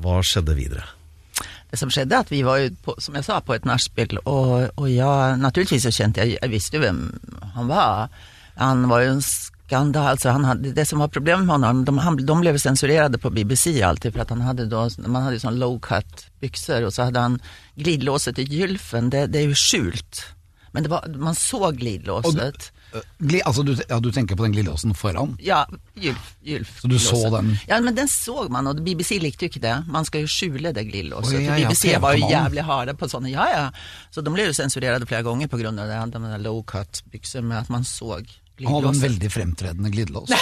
Hva 0.00 0.20
skjedde 0.24 0.56
videre? 0.56 0.86
Det 1.70 1.80
som 1.80 1.90
skjedde, 1.90 2.22
at 2.22 2.30
vi 2.30 2.44
var 2.46 2.60
jo, 2.62 2.70
på, 2.84 2.94
som 3.02 3.16
jeg 3.18 3.26
sa, 3.26 3.40
på 3.42 3.56
et 3.56 3.66
nachspiel 3.66 4.20
og, 4.22 4.70
og, 4.76 4.86
ja, 4.90 5.34
naturligvis 5.40 5.88
så 5.88 5.94
kjente 5.94 6.22
jeg 6.22 6.38
Jeg 6.38 6.52
visste 6.52 6.78
jo 6.78 6.84
hvem 6.84 7.00
han 7.56 7.70
var. 7.70 8.06
Han 8.60 8.86
var 8.88 9.02
jo 9.02 9.16
en 9.16 9.24
skandal, 9.24 10.12
altså 10.14 10.30
han 10.36 10.46
hadde, 10.46 10.72
det 10.76 10.86
som 10.86 11.02
var 11.02 11.10
problemet 11.12 11.46
med 11.46 11.56
honom, 11.56 11.82
de, 11.84 11.96
han, 12.04 12.16
de 12.16 12.36
ble 12.38 12.54
censurerade 12.62 13.18
på 13.18 13.32
BBC 13.34 13.74
alltid 13.82 14.14
for 14.14 14.22
at 14.22 14.30
han 14.30 14.44
hadde 14.46 14.68
då, 14.70 14.86
man 15.06 15.26
hadde 15.26 15.40
jo 15.40 15.44
sån 15.48 15.58
low 15.58 15.76
cut 15.82 16.28
byxor 16.40 16.86
og 16.86 16.94
så 16.94 17.08
hadde 17.08 17.24
han 17.24 17.40
glidelåset 17.74 18.38
i 18.38 18.46
gylfen, 18.46 19.10
det, 19.10 19.26
det 19.34 19.42
er 19.42 19.50
jo 19.50 19.58
skjult. 19.58 20.22
Men 20.76 20.86
var, 20.92 21.08
man 21.18 21.34
såg 21.34 21.80
glidelåset. 21.80 22.70
Altså, 23.44 23.64
du, 23.66 23.74
ja, 23.78 23.98
du 24.00 24.10
tenker 24.14 24.38
på 24.38 24.46
den 24.46 24.54
glidelåsen 24.54 24.94
foran? 24.96 25.34
Ja, 25.42 25.64
gylf, 25.94 26.32
gylf. 26.46 26.72
Så 26.82 26.90
du 26.90 26.98
så 27.02 27.20
den? 27.34 27.54
Ja, 27.68 27.80
men 27.84 27.96
den 27.96 28.08
så 28.10 28.46
man, 28.52 28.68
og 28.70 28.82
BBC 28.84 29.20
likte 29.22 29.46
jo 29.46 29.52
ikke 29.52 29.64
det. 29.64 29.76
Man 29.90 30.08
skal 30.08 30.24
jo 30.24 30.30
skjule 30.30 30.72
det 30.76 30.86
glidelåset. 30.90 31.40
Ja, 31.40 31.58
ja, 31.58 31.68
BBC 31.68 31.96
var 32.02 32.16
jo 32.16 32.30
jævlig 32.30 32.66
harde 32.66 32.96
på 32.98 33.08
sånne, 33.10 33.32
ja 33.34 33.46
ja. 33.52 33.66
Så 34.14 34.24
de 34.24 34.32
ble 34.32 34.48
jo 34.48 34.56
sensurert 34.56 35.06
flere 35.08 35.26
ganger 35.26 35.50
av 35.50 36.10
det. 36.12 36.18
De 36.18 36.42
low 36.44 36.62
cut-bykser 36.66 37.44
med 37.44 37.64
at 37.64 37.72
man 37.72 37.84
så 37.84 38.20
Han 38.64 38.78
hadde 38.78 38.92
en 38.94 39.02
veldig 39.02 39.30
fremtredende 39.32 39.90
glidelås. 39.92 40.32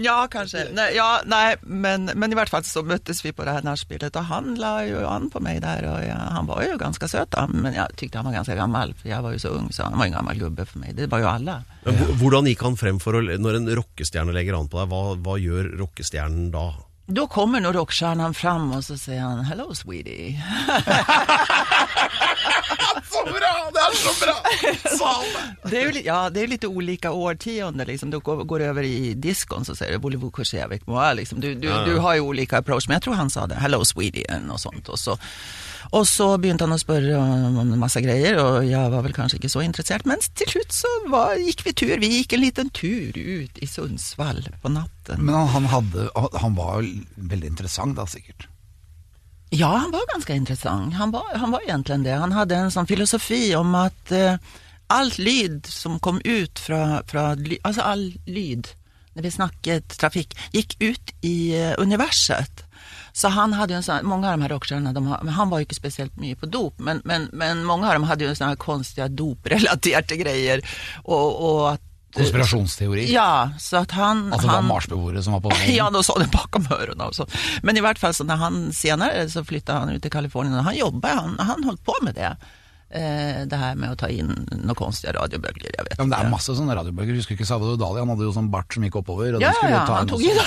Ja, 0.00 0.26
kanskje. 0.30 0.66
Nei, 0.76 0.90
ja, 0.96 1.20
nei, 1.28 1.56
men, 1.62 2.10
men 2.14 2.32
i 2.32 2.38
hvert 2.38 2.50
fall 2.52 2.64
så 2.66 2.82
møttes 2.86 3.22
vi 3.24 3.32
på 3.34 3.46
det 3.46 3.56
her 3.56 3.66
nachspielet, 3.66 4.16
og 4.18 4.28
han 4.30 4.54
la 4.60 4.74
jo 4.86 5.02
an 5.08 5.28
på 5.32 5.42
meg 5.44 5.62
der, 5.64 5.86
og 5.90 6.02
ja, 6.04 6.18
han 6.36 6.48
var 6.48 6.64
jo 6.66 6.78
ganske 6.80 7.08
søt, 7.10 7.32
da, 7.34 7.46
men 7.50 7.76
jeg 7.76 7.96
tykte 8.00 8.20
han 8.20 8.28
var 8.28 8.38
ganske 8.38 8.58
gammel, 8.58 8.94
for 8.98 9.10
jeg 9.10 9.24
var 9.24 9.36
jo 9.36 9.42
så 9.42 9.54
ung, 9.56 9.70
så 9.74 9.88
han 9.88 9.98
var 9.98 10.10
en 10.10 10.18
gammel 10.18 10.42
gubbe 10.46 10.66
for 10.68 10.82
meg. 10.82 10.96
Det 10.98 11.08
var 11.12 11.24
jo 11.24 11.30
alle. 11.32 11.60
Men 11.86 12.02
Hvordan 12.20 12.50
gikk 12.50 12.66
han 12.66 12.80
frem 12.80 13.00
for 13.02 13.18
å, 13.18 13.22
når 13.24 13.60
en 13.60 13.72
rockestjerne 13.80 14.36
legger 14.36 14.58
an 14.58 14.70
på 14.72 14.82
deg? 14.82 14.92
Hva, 14.92 15.16
hva 15.26 15.38
gjør 15.40 15.72
rockestjernen 15.80 16.52
da? 16.54 16.68
Da 17.06 17.22
kommer 17.30 17.62
nå 17.62 17.70
rockestjernen 17.70 18.32
fram 18.34 18.72
og 18.74 18.80
så 18.82 18.96
sier 18.98 19.20
han 19.22 19.44
Hello 19.46 19.70
sweetie. 19.78 20.34
Bra! 23.26 23.54
Det 23.74 23.82
er 23.82 23.96
så 23.96 24.12
bra! 24.24 24.34
Sa 24.98 25.12
han 25.12 25.50
det? 25.70 25.82
Är 25.82 25.92
ju, 25.92 26.02
ja, 26.02 26.30
det 26.30 26.40
är 26.40 26.46
lite 26.46 26.66
olika 26.66 27.12
årtionden 27.12 27.86
liksom. 27.86 28.10
Du 28.10 28.18
går, 28.18 28.44
går 28.44 28.60
över 28.60 28.82
i 28.82 29.14
diskon 29.14 29.64
så 29.64 29.76
säger 29.76 29.98
du 29.98 30.80
moi? 30.86 31.14
Liksom. 31.14 31.40
Du, 31.40 31.54
du, 31.54 31.68
du 31.84 31.98
har 31.98 32.14
ju 32.14 32.20
olika 32.20 32.58
approach, 32.58 32.88
men 32.88 32.94
jag 32.94 33.02
tror 33.02 33.14
han 33.14 33.30
sa 33.30 33.46
det. 33.46 33.54
Hello 33.54 33.84
Sweden 33.84 34.22
eller 34.28 34.46
något 34.46 34.60
sånt. 34.60 34.88
Och 34.88 34.98
så, 34.98 35.18
og 35.90 36.08
så 36.08 36.38
begynte 36.38 36.66
han 36.66 36.74
å 36.74 36.78
spørre 36.80 37.18
om 37.18 37.74
masse 37.78 38.00
greier, 38.02 38.38
og 38.42 38.66
jeg 38.66 38.90
var 38.90 39.04
vel 39.06 39.14
kanskje 39.14 39.38
ikke 39.40 39.52
så 39.52 39.62
interessert. 39.62 40.06
Men 40.08 40.22
til 40.38 40.50
slutt 40.50 40.74
så 40.74 40.90
var, 41.12 41.36
gikk 41.38 41.62
vi 41.66 41.74
tur. 41.78 41.94
Vi 42.02 42.12
gikk 42.18 42.36
en 42.36 42.42
liten 42.42 42.70
tur 42.74 43.16
ut 43.16 43.62
i 43.62 43.68
Sundsvall 43.70 44.42
på 44.62 44.72
natten. 44.72 45.22
Men 45.22 45.34
han, 45.34 45.48
han, 45.54 45.70
hadde, 45.70 46.08
han 46.42 46.58
var 46.58 46.82
jo 46.82 47.04
veldig 47.30 47.54
interessant 47.54 47.98
da, 47.98 48.06
sikkert. 48.10 48.48
Ja, 49.56 49.76
han 49.76 49.90
var 49.90 50.12
ganska 50.12 50.34
intressant. 50.34 50.94
Han 50.94 51.10
var, 51.10 51.34
han 51.34 51.50
var 51.50 51.60
egentligen 51.62 52.02
det. 52.02 52.12
Han 52.12 52.32
hadde 52.32 52.56
en 52.56 52.70
sånn 52.70 52.88
filosofi 52.88 53.54
om 53.56 53.74
at 53.78 54.12
eh, 54.12 54.36
alt 54.92 55.16
lyd 55.18 55.66
som 55.66 55.96
kom 56.02 56.20
ut 56.24 56.58
fra, 56.58 57.00
fra 57.08 57.30
Altså 57.62 57.80
all 57.80 58.04
lyd, 58.26 58.68
når 59.14 59.24
vi 59.24 59.32
snakket 59.32 59.96
trafik, 59.96 60.36
gikk 60.52 60.76
ut 60.82 61.14
i 61.24 61.54
eh, 61.56 61.72
universet. 61.78 62.66
Så 63.16 63.28
han 63.32 63.52
hade 63.52 63.74
en 63.74 63.82
sån, 63.82 64.04
många 64.06 64.28
av 64.28 64.32
de 64.32 64.42
här 64.42 64.48
rockstjärnorna, 64.48 64.92
de 64.92 65.28
han 65.28 65.50
var 65.50 65.58
ju 65.58 65.62
inte 65.62 65.74
speciellt 65.74 66.16
mycket 66.16 66.40
på 66.40 66.46
dop, 66.46 66.78
men, 66.78 67.00
men, 67.04 67.28
men 67.32 67.64
många 67.64 67.86
av 67.86 67.92
dem 67.92 68.04
hade 68.04 68.24
ju 68.24 68.34
såna 68.34 68.48
här 68.48 68.56
konstiga 68.56 69.08
doprelaterade 69.08 70.16
grejer. 70.24 70.68
Och, 71.02 71.50
och 71.50 71.72
att, 71.72 71.82
Konspirasjonsteori. 72.16 73.06
Ja, 73.12 73.50
så 73.60 73.82
at 73.84 73.92
han... 73.96 74.26
Altså 74.32 74.48
det 74.48 74.54
var 74.56 74.66
marsbeboere 74.68 75.22
som 75.22 75.36
var 75.36 75.40
på 75.46 75.54
Ja, 75.78 75.90
de 75.90 76.02
så 76.04 76.18
det 76.18 76.30
bakom 76.32 76.66
öronen 76.70 77.00
och 77.06 77.14
så. 77.14 77.26
Men 77.62 77.76
i 77.76 77.80
hvert 77.84 77.98
fall 78.02 78.14
så 78.16 78.24
når 78.24 78.36
han 78.42 78.60
senere 78.72 79.28
så 79.30 79.44
flytta 79.44 79.80
han 79.82 79.92
ut 79.96 80.02
til 80.02 80.10
Kalifornien 80.14 80.56
og 80.58 80.64
han 80.70 80.76
jobba, 80.78 81.08
han, 81.20 81.36
han 81.38 81.64
holdt 81.68 81.84
på 81.84 81.94
med 82.02 82.14
det. 82.18 82.32
Eh, 82.86 83.40
det 83.50 83.58
her 83.58 83.74
med 83.74 83.90
å 83.90 83.96
ta 83.98 84.06
inn 84.14 84.28
noen 84.52 84.76
konstige 84.78 85.10
radiobølger. 85.16 85.72
Jeg 85.74 85.84
vet 85.88 85.96
Ja, 85.98 86.04
men 86.04 86.12
Det 86.14 86.20
er 86.22 86.30
masse 86.30 86.54
sånne 86.54 86.76
radiobølger. 86.78 87.16
Husker 87.18 87.34
du 87.34 87.40
ikke 87.40 87.48
Salvador 87.48 87.80
Dali? 87.82 87.98
Han 88.04 88.12
hadde 88.14 88.28
jo 88.28 88.34
sånn 88.36 88.50
bart 88.52 88.72
som 88.76 88.86
gikk 88.86 89.00
oppover. 89.02 89.34
Og 89.36 89.42
Ja, 89.42 89.50
ja, 89.62 89.70
ja, 89.74 89.80
han 89.90 90.06
tok 90.06 90.22
også, 90.22 90.46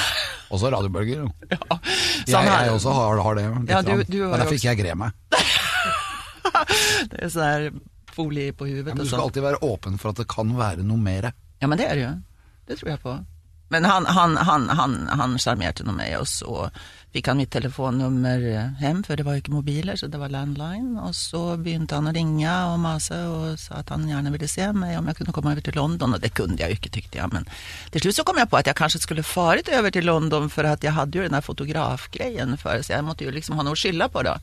også 0.56 0.72
radiobølger. 0.78 1.26
Ja. 1.52 1.80
Jeg, 2.26 2.48
jeg 2.48 2.72
også 2.78 2.94
har, 2.96 3.22
har 3.28 3.36
det. 3.42 3.46
Ja, 3.70 3.82
du- 3.84 4.04
du 4.08 4.20
har 4.24 4.32
Men 4.32 4.40
der 4.40 4.48
jo 4.48 4.54
fikk 4.56 4.70
jeg 4.70 4.80
grer 4.80 4.96
meg. 4.96 5.12
Det 7.10 7.20
er 7.24 7.30
sånn 7.32 7.46
her 7.46 7.70
folie 8.16 8.52
på 8.58 8.66
Ja, 8.68 8.74
huvudet 8.74 8.96
men 8.96 9.04
du 9.04 9.10
skal 9.10 9.22
alltid 9.28 9.44
være 9.46 9.60
åpen 9.66 10.00
for 10.02 10.12
at 10.12 10.20
det 10.24 10.28
kan 10.32 10.50
være 10.58 10.84
noe 10.88 10.98
mer. 11.00 11.30
Ja, 11.60 11.68
men 11.68 11.78
det 11.78 11.86
är 11.86 11.96
det 11.96 12.02
ju. 12.02 12.22
Det 12.68 12.76
tror 12.76 12.92
jag 12.92 13.02
på. 13.02 13.26
Men 13.70 13.86
han, 13.86 14.06
han, 14.06 14.38
han, 14.38 14.70
han, 14.70 15.08
han 15.08 15.38
nog 15.86 15.96
mig 15.96 16.18
och 16.18 16.28
så 16.28 16.70
fikk 17.14 17.28
han 17.28 17.38
mitt 17.38 17.52
telefonnummer 17.52 18.74
hem, 18.80 19.04
for 19.04 19.18
det 19.18 19.26
var 19.26 19.34
jo 19.34 19.42
ikke 19.42 19.54
mobiler, 19.54 19.96
så 19.98 20.08
det 20.08 20.20
var 20.22 20.30
landline. 20.30 20.98
Og 21.02 21.16
så 21.18 21.42
begynte 21.58 21.98
han 21.98 22.10
å 22.10 22.14
ringe 22.14 22.54
og 22.70 22.80
mase 22.82 23.18
og 23.30 23.60
sa 23.62 23.82
at 23.82 23.90
han 23.94 24.08
gjerne 24.10 24.34
ville 24.34 24.50
se 24.50 24.68
meg, 24.74 24.96
om 24.98 25.10
jeg 25.10 25.20
kunne 25.20 25.34
komme 25.34 25.54
over 25.54 25.66
til 25.66 25.78
London. 25.78 26.14
Og 26.18 26.22
det 26.22 26.34
kunne 26.38 26.58
jeg 26.58 26.70
jo 26.70 26.80
ikke, 26.80 26.94
tykte 26.98 27.22
jeg, 27.22 27.30
Men 27.34 27.46
til 27.94 28.06
slutt 28.06 28.20
så 28.20 28.26
kom 28.26 28.42
jeg 28.42 28.50
på 28.50 28.62
at 28.62 28.70
jeg 28.70 28.78
kanskje 28.78 29.04
skulle 29.06 29.26
fare 29.26 29.66
over 29.80 29.94
til 29.94 30.06
London 30.06 30.50
for 30.50 30.70
at 30.70 30.84
jeg 30.86 30.94
hadde 30.94 31.18
jo 31.18 31.26
den 31.26 31.38
der 31.38 31.46
fotografgrejen 31.46 32.58
før, 32.58 32.82
så 32.82 32.94
jeg 32.94 33.06
måtte 33.06 33.26
jo 33.26 33.34
liksom 33.34 33.58
ha 33.58 33.66
noe 33.66 33.78
å 33.78 33.82
skylde 33.82 34.10
på 34.10 34.26
da. 34.26 34.38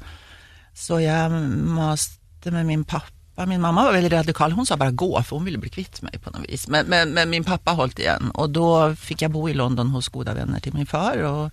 Så 0.74 1.02
jeg 1.02 1.30
maste 1.30 2.54
med 2.54 2.66
min 2.66 2.84
pappa. 2.84 3.15
Min 3.46 3.60
mamma 3.60 3.84
var 3.84 3.92
väldigt 3.92 4.12
radikal. 4.12 4.52
Hon 4.52 4.66
sa 4.66 4.76
bara 4.76 4.90
gå, 4.90 5.22
för 5.22 5.36
hon 5.36 5.44
ville 5.44 5.58
bli 5.58 5.70
kvitt 5.70 6.02
mig 6.02 6.18
på 6.18 6.30
något 6.30 6.48
vis. 6.48 6.68
Men, 6.68 6.86
men, 6.86 7.10
men 7.10 7.30
min 7.30 7.44
pappa 7.44 7.70
hållit 7.70 7.98
igen. 7.98 8.30
Och 8.34 8.50
då 8.50 8.94
fick 8.96 9.22
jag 9.22 9.30
bo 9.30 9.48
i 9.48 9.54
London 9.54 9.90
hos 9.90 10.08
goda 10.08 10.34
vänner 10.34 10.60
till 10.60 10.74
min 10.74 10.86
far 10.86 11.16
och 11.22 11.50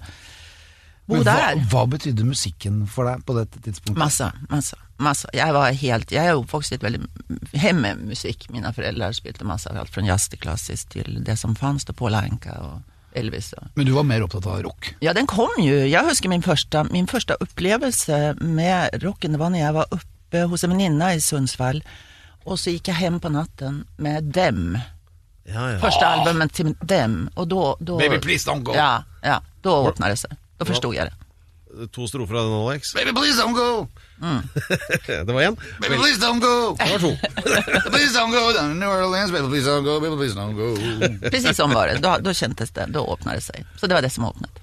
bo 1.06 1.16
Men 1.16 1.24
där. 1.24 1.56
hva, 1.56 1.66
hva 1.72 1.86
betydde 1.86 2.24
musikken 2.24 2.88
for 2.88 3.04
deg 3.06 3.26
på 3.26 3.34
dette 3.36 3.60
tidspunktet? 3.60 4.00
Massa, 4.00 4.32
massa, 4.50 4.78
masse. 4.98 5.28
Jeg 5.34 5.54
var 5.54 5.72
helt, 5.76 6.12
jeg 6.12 6.26
er 6.32 6.40
oppvokst 6.40 6.72
i 6.72 6.76
et 6.76 6.84
veldig 6.84 7.02
hem 7.60 7.82
med 7.84 7.98
musik. 8.08 8.48
Mina 8.50 8.72
föräldrar 8.74 9.12
spelade 9.12 9.46
massa, 9.46 9.70
allt 9.80 9.90
från 9.90 10.06
jazz 10.06 10.30
til 10.30 10.40
klassisk 10.40 10.90
til 10.90 11.20
det 11.26 11.36
som 11.40 11.56
fanns 11.56 11.84
og 11.90 11.96
Paul 12.00 12.16
Anka 12.16 12.56
og 12.62 12.82
Elvis. 13.16 13.52
Og. 13.54 13.68
Men 13.76 13.86
du 13.86 13.92
var 13.94 14.04
mer 14.08 14.24
opptatt 14.24 14.48
av 14.48 14.64
rock? 14.64 14.96
Ja, 15.02 15.14
den 15.14 15.28
kom 15.28 15.52
jo. 15.60 15.76
Jeg 15.86 16.08
husker 16.08 16.30
min 16.30 16.42
første, 16.42 16.84
min 16.92 17.08
første 17.08 17.36
opplevelse 17.42 18.34
med 18.42 19.04
rocken, 19.04 19.32
det 19.36 19.40
var 19.40 19.50
når 19.52 19.60
jeg 19.60 19.74
var 19.74 19.86
uppe 19.92 20.08
hos 20.42 20.64
en 20.64 20.70
venninne 20.70 21.14
i 21.14 21.22
Sundsvall. 21.22 21.84
Och 22.44 22.60
så 22.60 22.70
gick 22.70 22.88
jag 22.88 22.96
hem 22.96 23.20
på 23.20 23.30
natten 23.30 23.88
med 23.98 24.24
Dem. 24.24 24.80
Ja, 25.44 25.72
ja. 25.72 25.80
Första 25.80 26.06
albumet 26.06 26.54
till 26.54 26.76
Dem. 26.82 27.30
Och 27.34 27.48
då... 27.48 27.78
då 27.80 27.98
Baby, 27.98 28.20
please 28.20 28.52
don't 28.52 28.64
go. 28.64 28.74
Ja, 28.76 29.04
ja. 29.22 29.42
Då 29.62 29.88
öppnade 29.88 30.14
det 30.14 30.18
sig. 30.18 30.32
Då 30.58 30.66
förstod 30.66 30.96
jag 30.96 31.08
det. 31.08 31.14
To 31.92 32.08
strofer 32.08 32.36
av 32.36 32.44
den, 32.44 32.54
Alex. 32.68 32.94
Baby, 32.94 33.12
please 33.12 33.44
don't 33.44 33.54
go! 33.54 33.88
Det 35.08 35.34
var 35.34 35.42
én. 35.42 35.56
Baby, 35.82 35.96
please 35.96 36.22
don't 36.22 36.40
go! 36.40 36.78
Det 36.80 36.92
var 36.92 37.00
to. 37.00 37.16
please 37.92 38.20
don't 38.20 38.32
go 38.32 38.54
down 38.60 38.80
New 38.80 38.90
Orleans, 38.90 39.32
baby, 39.32 39.48
please 39.48 39.70
don't 39.70 39.84
go, 39.84 40.00
baby, 40.00 40.16
please 40.16 40.40
don't 40.40 40.54
go. 40.54 41.30
Precis 41.30 41.58
som 41.58 41.72
var 41.72 41.88
det. 41.88 41.98
Då, 41.98 42.18
då 42.22 42.34
kändes 42.34 42.72
det. 42.72 42.86
Då 42.90 43.14
öppnade 43.14 43.38
det 43.38 43.42
sig. 43.42 43.66
Så 43.76 43.88
det 43.88 43.94
var 43.94 44.02
det 44.02 44.10
som 44.10 44.26
öppnade. 44.26 44.54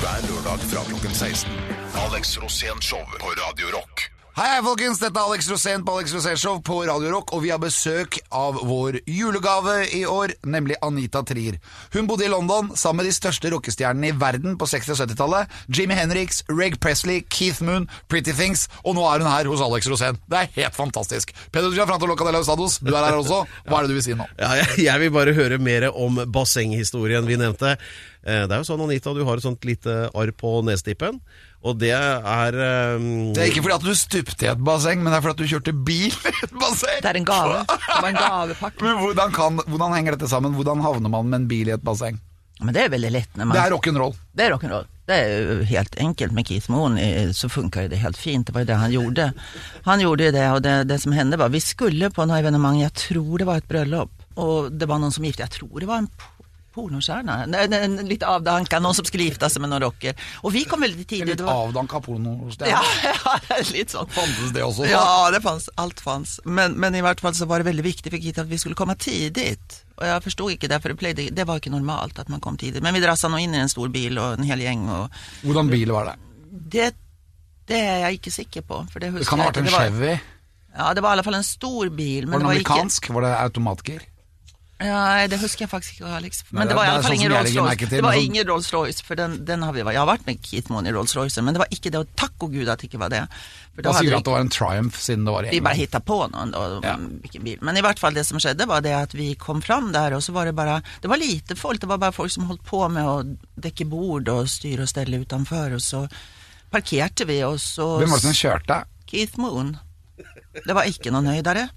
Hver 0.00 0.20
lørdag 0.28 0.60
fra 0.60 0.80
klokken 0.84 1.10
16. 1.14 1.50
Alex 1.94 2.38
Rosén 2.38 2.80
Show 2.80 3.04
på 3.20 3.26
Radio 3.26 3.66
Rock. 3.66 4.11
Hei, 4.32 4.46
hei, 4.48 4.60
folkens. 4.64 4.96
Dette 4.96 5.20
er 5.20 5.26
Alex 5.28 5.44
Rosén 5.52 5.82
på 5.84 5.92
Alex 5.92 6.14
Rosén 6.16 6.38
Show 6.40 6.62
på 6.64 6.78
Radio 6.88 7.10
Rock, 7.12 7.34
og 7.36 7.42
vi 7.44 7.50
har 7.52 7.58
besøk 7.60 8.16
av 8.32 8.56
vår 8.64 8.96
julegave 9.04 9.74
i 9.92 10.06
år, 10.08 10.32
nemlig 10.48 10.78
Anita 10.80 11.20
Trier. 11.28 11.58
Hun 11.92 12.08
bodde 12.08 12.24
i 12.24 12.30
London 12.32 12.70
sammen 12.72 13.02
med 13.02 13.10
de 13.10 13.12
største 13.12 13.50
rockestjernene 13.52 14.08
i 14.08 14.14
verden 14.16 14.56
på 14.56 14.64
60- 14.70 14.94
og 14.94 15.02
70-tallet. 15.02 15.52
Jimmy 15.76 15.98
Henriks, 16.00 16.40
Reg 16.48 16.78
Presley, 16.80 17.20
Keith 17.28 17.60
Moon, 17.60 17.84
Pretty 18.08 18.32
Things, 18.38 18.64
og 18.88 18.96
nå 18.96 19.04
er 19.10 19.20
hun 19.20 19.28
her 19.34 19.52
hos 19.52 19.66
Alex 19.68 19.90
Rosén. 19.92 20.16
Det 20.32 20.40
er 20.40 20.50
helt 20.56 20.80
fantastisk. 20.80 21.36
Pedro 21.52 21.74
Gianfranto 21.76 22.08
Loca 22.08 22.24
de 22.32 22.32
du 22.32 22.94
er 22.96 23.04
her 23.04 23.20
også. 23.20 23.44
Hva 23.68 23.82
er 23.82 23.84
det 23.84 23.92
du 23.92 23.98
vil 24.00 24.06
si 24.08 24.16
nå? 24.16 24.30
Ja, 24.40 24.54
jeg 24.80 25.04
vil 25.04 25.12
bare 25.12 25.36
høre 25.36 25.60
mer 25.60 25.90
om 25.92 26.16
bassenghistorien 26.32 27.28
vi 27.28 27.36
nevnte. 27.36 27.76
Eh, 28.24 28.46
Det 28.48 28.52
er 28.54 28.64
jo 28.64 28.70
sånn, 28.72 28.80
Anita, 28.88 29.12
du 29.12 29.26
har 29.28 29.36
et 29.36 29.44
sånt 29.44 29.68
lite 29.68 30.06
arr 30.08 30.32
på 30.32 30.62
nesetippen. 30.64 31.20
Og 31.62 31.78
det 31.78 31.92
er 31.94 32.56
um... 32.98 33.30
Det 33.34 33.44
er 33.44 33.52
ikke 33.52 33.62
fordi 33.62 33.76
at 33.76 33.84
du 33.86 33.94
stupte 33.94 34.46
i 34.46 34.50
et 34.50 34.62
basseng, 34.66 35.02
men 35.02 35.12
det 35.12 35.20
er 35.20 35.24
fordi 35.24 35.36
at 35.36 35.42
du 35.42 35.52
kjørte 35.52 35.74
bil 35.86 36.10
i 36.10 36.32
et 36.42 36.56
basseng. 36.58 36.98
Det 37.04 37.12
er 37.12 37.20
en 37.20 37.28
gave. 37.28 37.60
Det 37.92 38.00
var 38.02 38.08
en 38.10 38.18
gavepakke. 38.18 38.82
Men 38.82 38.98
hvordan, 39.04 39.36
kan, 39.36 39.62
hvordan 39.68 39.94
henger 39.94 40.16
dette 40.16 40.30
sammen? 40.32 40.56
Hvordan 40.58 40.82
havner 40.82 41.12
man 41.12 41.30
med 41.30 41.44
en 41.44 41.50
bil 41.52 41.70
i 41.70 41.76
et 41.76 41.84
basseng? 41.86 42.18
Men 42.62 42.74
det 42.74 42.82
er 42.84 42.90
veldig 42.92 43.12
lett 43.14 43.38
når 43.38 43.48
man... 43.48 43.56
Det 43.56 43.62
er 43.62 43.74
rock'n'roll. 43.74 44.18
Det 44.34 44.44
er 44.44 44.52
rock'n'roll. 44.54 44.90
Det 45.06 45.16
er 45.18 45.30
jo 45.32 45.54
helt 45.66 45.96
enkelt. 46.02 46.34
Med 46.34 46.46
Keith 46.46 46.70
Moon 46.70 46.98
eh, 46.98 47.30
så 47.34 47.50
funkar 47.50 47.88
det 47.90 48.02
helt 48.02 48.18
fint. 48.18 48.46
Det 48.46 48.54
var 48.54 48.64
jo 48.64 48.70
det 48.70 48.82
han 48.82 48.94
gjorde. 48.94 49.30
Han 49.86 50.02
gjorde 50.02 50.30
det 50.34 50.44
og 50.50 50.60
det, 50.66 50.76
det 50.90 50.98
som 51.02 51.14
hendte 51.14 51.40
var, 51.40 51.50
vi 51.54 51.62
skulle 51.62 52.10
på 52.14 52.26
noe 52.26 52.38
evenemang, 52.42 52.82
jeg 52.82 52.94
tror 53.06 53.42
det 53.42 53.48
var 53.48 53.62
et 53.62 53.70
bryllup, 53.70 54.14
og 54.38 54.70
det 54.74 54.88
var 54.90 55.02
noen 55.02 55.14
som 55.14 55.26
gifte, 55.26 55.46
Jeg 55.46 55.58
tror 55.58 55.82
det 55.82 55.90
var 55.90 56.04
en 56.04 56.12
pornostjärna. 56.72 57.46
Nej, 57.46 57.68
nej, 57.68 57.84
en, 57.84 57.96
lite 58.08 58.26
avdanka, 58.26 58.80
någon 58.80 58.94
som 58.94 59.04
skulle 59.04 59.24
gifta 59.24 59.50
sig 59.50 59.60
med 59.60 59.70
någon 59.70 59.82
rocker. 59.82 60.14
Och 60.42 60.54
vi 60.54 60.64
kom 60.64 60.80
väldigt 60.80 61.00
En 61.00 61.04
tidigt. 61.18 61.28
litt 61.28 61.38
det 61.38 61.44
var- 61.44 61.62
avdanka 61.68 62.00
pornostjerne. 62.00 62.70
Ja, 62.72 62.82
ja, 63.48 63.56
litt 63.72 63.90
sånn. 63.90 64.08
Fantes 64.10 64.52
det 64.52 64.62
også? 64.64 64.82
da? 64.82 64.88
Ja, 64.90 65.30
det 65.30 65.40
fanns, 65.42 65.68
alt 65.76 66.00
fanns. 66.00 66.40
Men, 66.44 66.72
men 66.72 66.94
i 66.94 67.00
hvert 67.04 67.20
fall 67.20 67.34
så 67.34 67.46
var 67.46 67.58
det 67.62 67.68
veldig 67.70 67.84
viktig 67.84 68.10
for 68.12 68.18
Keith 68.18 68.40
at 68.40 68.48
vi 68.50 68.58
skulle 68.58 68.74
komme 68.78 68.96
tidigt. 68.96 69.84
Og 69.96 70.06
jeg 70.08 70.22
forsto 70.24 70.48
ikke 70.50 70.68
det, 70.68 70.80
for 70.82 70.88
det, 70.96 71.46
var 71.46 71.56
ikke 71.60 71.70
normalt 71.70 72.18
at 72.18 72.28
man 72.28 72.40
kom 72.40 72.56
tidigt. 72.56 72.82
Men 72.82 72.94
vi 72.94 73.00
drassa 73.04 73.28
nå 73.28 73.38
inn 73.38 73.54
i 73.54 73.60
en 73.62 73.68
stor 73.70 73.88
bil 73.88 74.18
og 74.18 74.38
en 74.38 74.44
hel 74.48 74.58
gjeng. 74.64 74.88
Og, 74.90 75.10
Hvordan 75.44 75.70
bil 75.70 75.92
var 75.92 76.04
det? 76.10 76.16
det, 76.72 76.92
det 77.68 77.78
er 77.80 77.98
jeg 78.06 78.18
ikke 78.20 78.30
sikker 78.30 78.62
på. 78.66 78.86
För 78.92 79.00
det, 79.00 79.12
Det 79.18 79.26
kan 79.28 79.38
ha 79.38 79.46
vært 79.50 79.60
en 79.62 79.68
Chevy. 79.70 80.18
Ja, 80.76 80.94
det 80.94 81.02
var 81.04 81.10
i 81.10 81.12
alle 81.18 81.22
fall 81.26 81.34
en 81.36 81.44
stor 81.44 81.88
bil. 81.92 82.26
Men 82.26 82.32
Var 82.32 82.38
det 82.38 82.46
var 82.46 82.54
ikke, 82.54 82.72
amerikansk? 82.72 83.08
Var 83.12 83.22
det 83.26 83.32
automatgir? 83.38 84.02
Ja, 84.84 85.26
det 85.28 85.38
husker 85.40 85.64
jeg 85.64 85.70
faktisk 85.70 85.98
ikke, 86.00 86.10
Alex. 86.16 86.42
Men 86.50 86.68
det 86.68 86.76
var 86.76 86.86
i 86.88 86.92
det 86.96 87.02
fall 87.04 87.14
ingen 87.16 87.32
Rolls-Royce. 87.32 87.88
Det 87.90 88.02
var 88.04 88.18
ingen 88.18 88.46
Rolls 88.48 88.70
Royce, 88.74 89.04
for 89.06 89.14
den, 89.18 89.44
den 89.44 89.62
har 89.62 89.72
vi, 89.72 89.80
Jeg 89.80 89.98
har 90.00 90.06
vært 90.08 90.26
med 90.26 90.40
Keith 90.42 90.72
Moon 90.72 90.86
i 90.86 90.92
Rolls 90.92 91.14
Royce, 91.16 91.42
men 91.42 91.54
det 91.54 91.62
var 91.62 91.70
ikke 91.70 91.90
det, 91.92 92.00
Og 92.02 92.08
takk 92.16 92.46
og 92.46 92.52
gud 92.52 92.68
at 92.68 92.80
det 92.82 92.88
ikke 92.90 93.00
var 93.02 93.12
det. 93.12 93.22
Då 93.76 93.82
Da 93.82 93.92
sier 93.96 94.10
du 94.10 94.16
at 94.16 94.24
det 94.24 94.32
var 94.34 94.40
en 94.44 94.52
Triumph, 94.52 94.98
siden 94.98 95.24
det 95.24 95.32
var 95.32 95.44
i 95.48 95.50
Vi 95.50 95.60
bare 95.64 95.78
hitta 95.78 96.00
på 96.00 96.18
noen, 96.32 96.54
og, 96.54 96.84
Ja. 96.84 96.96
hvilken 96.96 97.44
bil. 97.44 97.58
Men 97.62 97.76
i 97.76 97.80
hvert 97.80 97.98
fall 97.98 98.12
det 98.12 98.26
som 98.26 98.38
skjedde, 98.38 98.66
var 98.66 98.80
det 98.80 98.92
at 98.92 99.14
vi 99.14 99.34
kom 99.34 99.62
fram 99.62 99.92
der, 99.92 100.14
og 100.14 100.22
så 100.22 100.32
var 100.32 100.44
det 100.44 100.54
bare 100.54 100.82
det 101.00 101.08
var 101.08 101.16
lite 101.16 101.56
folk, 101.56 101.80
det 101.80 101.88
var 101.88 101.98
bare 101.98 102.12
folk 102.12 102.30
som 102.30 102.44
holdt 102.44 102.64
på 102.64 102.88
med 102.90 103.04
å 103.04 103.36
dekke 103.60 103.88
bord 103.88 104.28
og 104.28 104.48
styre 104.48 104.82
og 104.82 104.88
stelle 104.88 105.20
utenfor, 105.22 105.74
og 105.74 105.80
så 105.80 106.08
parkerte 106.72 107.26
vi 107.28 107.42
og 107.44 107.58
så... 107.60 107.98
Hvem 108.00 108.10
var 108.10 108.20
det 108.20 108.28
som 108.28 108.36
kjørte? 108.36 108.84
Keith 109.06 109.38
Moon. 109.38 109.76
Det 110.52 110.74
var 110.74 110.84
ikke 110.88 111.10
noen 111.12 111.26
høydere. 111.26 111.68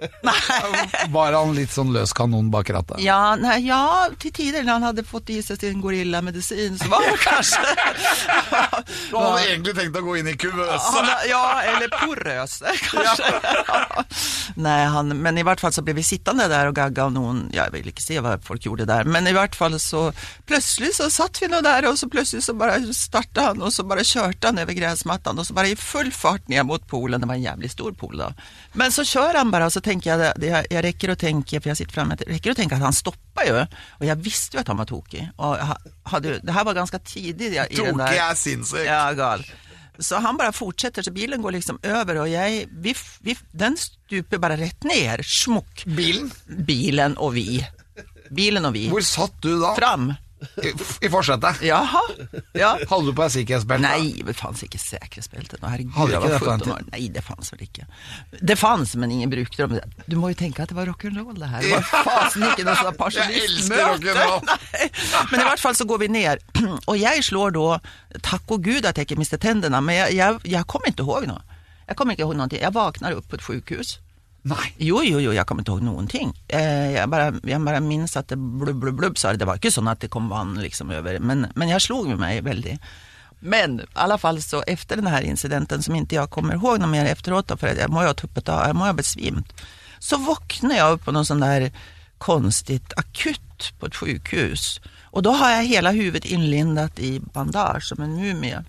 Var 1.16 1.36
han 1.36 1.54
litt 1.56 1.72
sånn 1.74 1.92
løs 1.94 2.12
kanon 2.16 2.50
bak 2.52 2.70
rattet? 2.74 3.00
Ja, 3.04 3.36
nei, 3.40 3.58
ja, 3.66 4.08
til 4.20 4.32
tider 4.34 4.64
når 4.66 4.72
han 4.78 4.86
hadde 4.90 5.04
fått 5.06 5.30
i 5.34 5.38
seg 5.44 5.60
sin 5.60 5.80
gorillamedisin, 5.84 6.78
så 6.80 6.88
var 6.92 7.06
han 7.06 7.18
kanskje 7.22 7.62
Du 9.10 9.16
hadde 9.16 9.44
egentlig 9.46 9.74
tenkt 9.78 9.98
å 9.98 10.04
gå 10.06 10.16
inn 10.20 10.30
i 10.30 10.36
kuvøse. 10.40 11.04
Ja, 11.30 11.42
eller 11.72 11.92
porøse, 11.92 12.74
kanskje. 12.88 13.32
Ja. 13.32 14.04
nei, 14.66 14.78
han, 14.92 15.14
men 15.22 15.40
i 15.40 15.44
hvert 15.46 15.62
fall 15.62 15.74
så 15.74 15.84
ble 15.86 15.96
vi 15.98 16.06
sittende 16.06 16.48
der 16.52 16.70
og 16.70 16.76
gagga 16.78 17.06
av 17.08 17.14
noen, 17.14 17.46
jeg 17.54 17.72
vil 17.74 17.90
ikke 17.92 18.04
se 18.04 18.18
hva 18.22 18.36
folk 18.44 18.66
gjorde 18.66 18.88
der, 18.88 19.08
men 19.08 19.28
i 19.30 19.34
hvert 19.36 19.56
fall 19.56 19.78
så 19.82 20.06
Plutselig 20.46 20.92
så 20.96 21.08
satt 21.12 21.38
vi 21.42 21.48
nå 21.50 21.58
der, 21.64 21.86
og 21.88 21.96
så 21.98 22.06
plutselig 22.10 22.44
så 22.46 22.54
bare 22.56 22.78
starta 22.94 23.48
han 23.50 23.62
og 23.64 23.72
så 23.74 23.84
bare 23.88 24.04
kjørte 24.06 24.50
han 24.50 24.60
over 24.62 24.76
gressmatta, 24.76 25.34
og 25.34 25.46
så 25.48 25.56
bare 25.56 25.72
i 25.72 25.78
full 25.78 26.10
fart 26.14 26.46
ned 26.52 26.66
mot 26.68 26.82
polen. 26.88 27.20
det 27.20 27.28
var 27.28 27.38
en 27.38 27.44
jævlig 27.46 27.70
stor 27.72 27.96
pol, 27.98 28.16
da. 28.20 28.30
Men 28.78 28.94
så 28.94 29.04
kjører 29.06 29.40
han 29.40 29.52
bare, 29.54 29.68
og 29.68 29.74
så 29.74 29.82
tänker 29.86 30.10
jeg, 30.10 30.32
det, 30.40 30.50
jeg, 30.50 30.66
jag 30.70 30.84
räcker 30.84 31.08
att 31.14 31.18
tänka, 31.18 31.60
för 31.60 31.70
jag 31.70 31.76
sitter 31.76 31.94
framme, 31.94 32.16
jeg 32.20 32.34
rekker 32.34 32.54
å 32.54 32.58
tenke 32.58 32.76
at 32.76 32.84
han 32.84 32.96
stoppa 32.96 33.46
jo. 33.46 33.60
Og 34.00 34.08
jeg 34.08 34.22
visste 34.24 34.58
jo 34.58 34.64
at 34.64 34.72
han 34.72 34.80
var 34.80 34.90
tokig. 34.90 35.28
Och 35.36 35.56
jag 35.56 36.22
det 36.42 36.52
her 36.52 36.64
var 36.64 36.74
ganske 36.74 36.98
tidlig. 36.98 37.52
i. 37.54 37.76
Tokig 37.76 38.18
er 38.18 38.34
sinnssykt. 38.34 38.86
Ja, 38.86 39.12
gal. 39.12 39.44
Så 39.98 40.20
han 40.20 40.36
bare 40.36 40.52
fortsetter, 40.52 41.02
så 41.02 41.10
bilen 41.12 41.42
går 41.42 41.56
liksom 41.56 41.78
over, 41.80 42.18
og 42.20 42.28
jeg 42.28 42.66
vi, 42.84 42.92
vi, 43.24 43.36
den 43.56 43.78
stuper 43.80 44.40
bare 44.42 44.58
rett 44.60 44.84
ned. 44.84 45.24
Smukk. 45.24 45.86
Bilen? 45.88 46.28
Bilen 46.68 47.16
og 47.16 47.32
vi. 47.36 47.62
Bilen 48.36 48.68
og 48.68 48.76
vi. 48.76 48.86
Hvor 48.92 49.04
satt 49.06 49.38
du 49.42 49.54
da? 49.62 49.72
Fram. 49.78 50.10
I, 50.62 50.72
I 51.06 51.10
forsetet? 51.12 51.62
Jaha. 51.66 52.02
Ja. 52.56 52.72
Hadde 52.90 53.06
du 53.06 53.12
på 53.12 53.22
deg 53.26 53.32
sikkerhetsbelte? 53.34 53.82
Nei, 53.86 54.22
det 54.26 54.34
fantes 54.38 54.64
ikke 54.66 54.80
sikkerhetsbelte. 54.80 55.58
Herregud, 55.62 56.12
jag 56.12 56.22
var 56.24 56.34
det 56.34 56.38
på 56.42 56.48
den 56.50 56.64
17 56.64 56.72
år. 56.76 56.84
Nej, 56.92 57.08
det 57.14 57.22
fanns 57.26 57.52
vel 57.52 57.64
ikke. 57.66 57.86
Det 58.40 58.56
fanns, 58.60 58.94
men 58.96 59.12
ingen 59.16 59.30
brukte 59.32 59.66
det. 59.72 59.82
Du 60.06 60.16
må 60.20 60.30
jo 60.32 60.38
tenke 60.38 60.62
at 60.64 60.72
det 60.72 60.78
var 60.78 60.88
rock'n'roll 60.90 61.38
det 61.40 61.50
her. 61.52 61.66
Det 61.66 61.72
var 61.76 62.06
fasen 62.10 62.46
ikke 62.50 62.66
noe 62.68 62.76
sånt 62.80 63.00
pensjonistmøte. 63.00 64.56
Men 65.32 65.40
i 65.40 65.44
hvert 65.50 65.62
fall 65.62 65.76
så 65.78 65.84
går 65.88 65.98
vi 66.04 66.08
ned, 66.12 66.42
og 66.86 66.96
jeg 67.00 67.24
slår 67.26 67.54
da 67.56 67.78
Takk 68.26 68.50
og 68.56 68.62
gud 68.64 68.86
at 68.88 68.96
jeg 68.96 69.06
ikke 69.08 69.18
mistet 69.20 69.42
tennene, 69.44 69.80
men 69.84 69.94
jeg, 69.98 70.16
jeg, 70.16 70.40
jeg 70.56 70.66
kommer 70.70 70.88
ikke 70.92 71.04
ihåg 71.04 71.26
noe. 71.28 71.42
Jeg 71.86 71.98
kommer 71.98 72.16
ikke 72.16 72.24
ihåg 72.26 72.36
noe. 72.38 72.48
Jeg 72.50 72.72
våkner 72.74 73.14
opp 73.18 73.28
på 73.30 73.36
et 73.38 73.44
sjukhus. 73.44 73.96
Nei. 74.46 74.68
Jo, 74.78 75.00
jo, 75.02 75.18
jo, 75.18 75.32
jeg 75.34 75.42
kommer 75.48 75.64
ikke 75.64 75.74
ihåg 75.74 75.82
noen 75.82 76.06
ting. 76.06 76.30
Jeg 76.46 77.08
bare, 77.10 77.32
jeg 77.42 77.58
bare 77.66 77.80
minns 77.82 78.14
at 78.18 78.28
det 78.30 78.38
blubb, 78.38 78.78
blubb, 78.78 78.98
blubb 79.00 79.18
sa 79.18 79.32
det. 79.32 79.40
Det 79.42 79.48
var 79.48 79.58
ikke 79.58 79.74
sånn 79.74 79.90
at 79.90 80.04
det 80.04 80.10
kom 80.12 80.28
vann 80.30 80.54
liksom 80.62 80.92
over, 80.94 81.18
men, 81.18 81.48
men 81.58 81.72
jeg 81.72 81.82
slog 81.82 82.12
meg 82.20 82.44
veldig. 82.46 82.76
Men 83.40 83.80
i 83.80 83.86
alla 83.92 84.18
fall 84.18 84.38
så 84.42 84.62
efter 84.66 84.96
den 84.96 85.06
här 85.06 85.22
incidenten 85.22 85.82
som 85.82 85.94
inte 85.94 86.14
jag 86.14 86.30
kommer 86.30 86.54
ihåg 86.54 86.78
något 86.80 86.88
mer 86.88 87.04
efteråt, 87.06 87.50
for 87.58 87.68
jag 87.68 87.90
må 87.90 88.02
jo 88.02 88.12
ha 88.12 88.14
tuppet 88.14 88.48
av, 88.48 88.66
jag 88.66 88.76
må 88.76 88.86
ha 88.86 88.92
besvimt. 88.92 89.52
Så 89.98 90.16
våkner 90.16 90.76
jag 90.76 90.92
upp 90.92 91.04
på 91.04 91.12
noe 91.12 91.26
sånn 91.26 91.42
där 91.42 91.72
konstigt 92.18 92.92
akut 92.96 93.72
på 93.80 93.86
ett 93.86 93.96
sjukhus. 93.96 94.80
Och 95.10 95.22
då 95.22 95.32
har 95.32 95.50
jag 95.50 95.64
hela 95.64 95.90
huvudet 95.90 96.24
inlindat 96.24 96.98
i 96.98 97.20
bandage 97.20 97.88
som 97.88 98.02
en 98.02 98.16
mumie. 98.16 98.64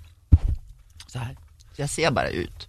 Så 1.08 1.20
här. 1.20 1.38
Jag 1.76 1.90
ser 1.90 2.12
bara 2.12 2.30
ut. 2.30 2.68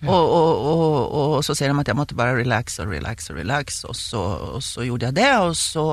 Och, 0.00 0.32
og, 0.32 0.60
og, 0.64 1.12
og, 1.12 1.34
så 1.44 1.52
sier 1.52 1.68
de 1.68 1.82
at 1.82 1.90
jeg 1.90 1.98
måtte 1.98 2.16
bare 2.16 2.38
relax 2.38 2.78
og 2.80 2.88
relax 2.88 3.28
og 3.28 3.36
relax 3.36 3.82
og 3.84 3.96
så, 3.98 4.22
så 4.64 4.86
gjorde 4.86 5.10
jeg 5.10 5.18
det 5.18 5.32
Og 5.44 5.52
så 5.58 5.84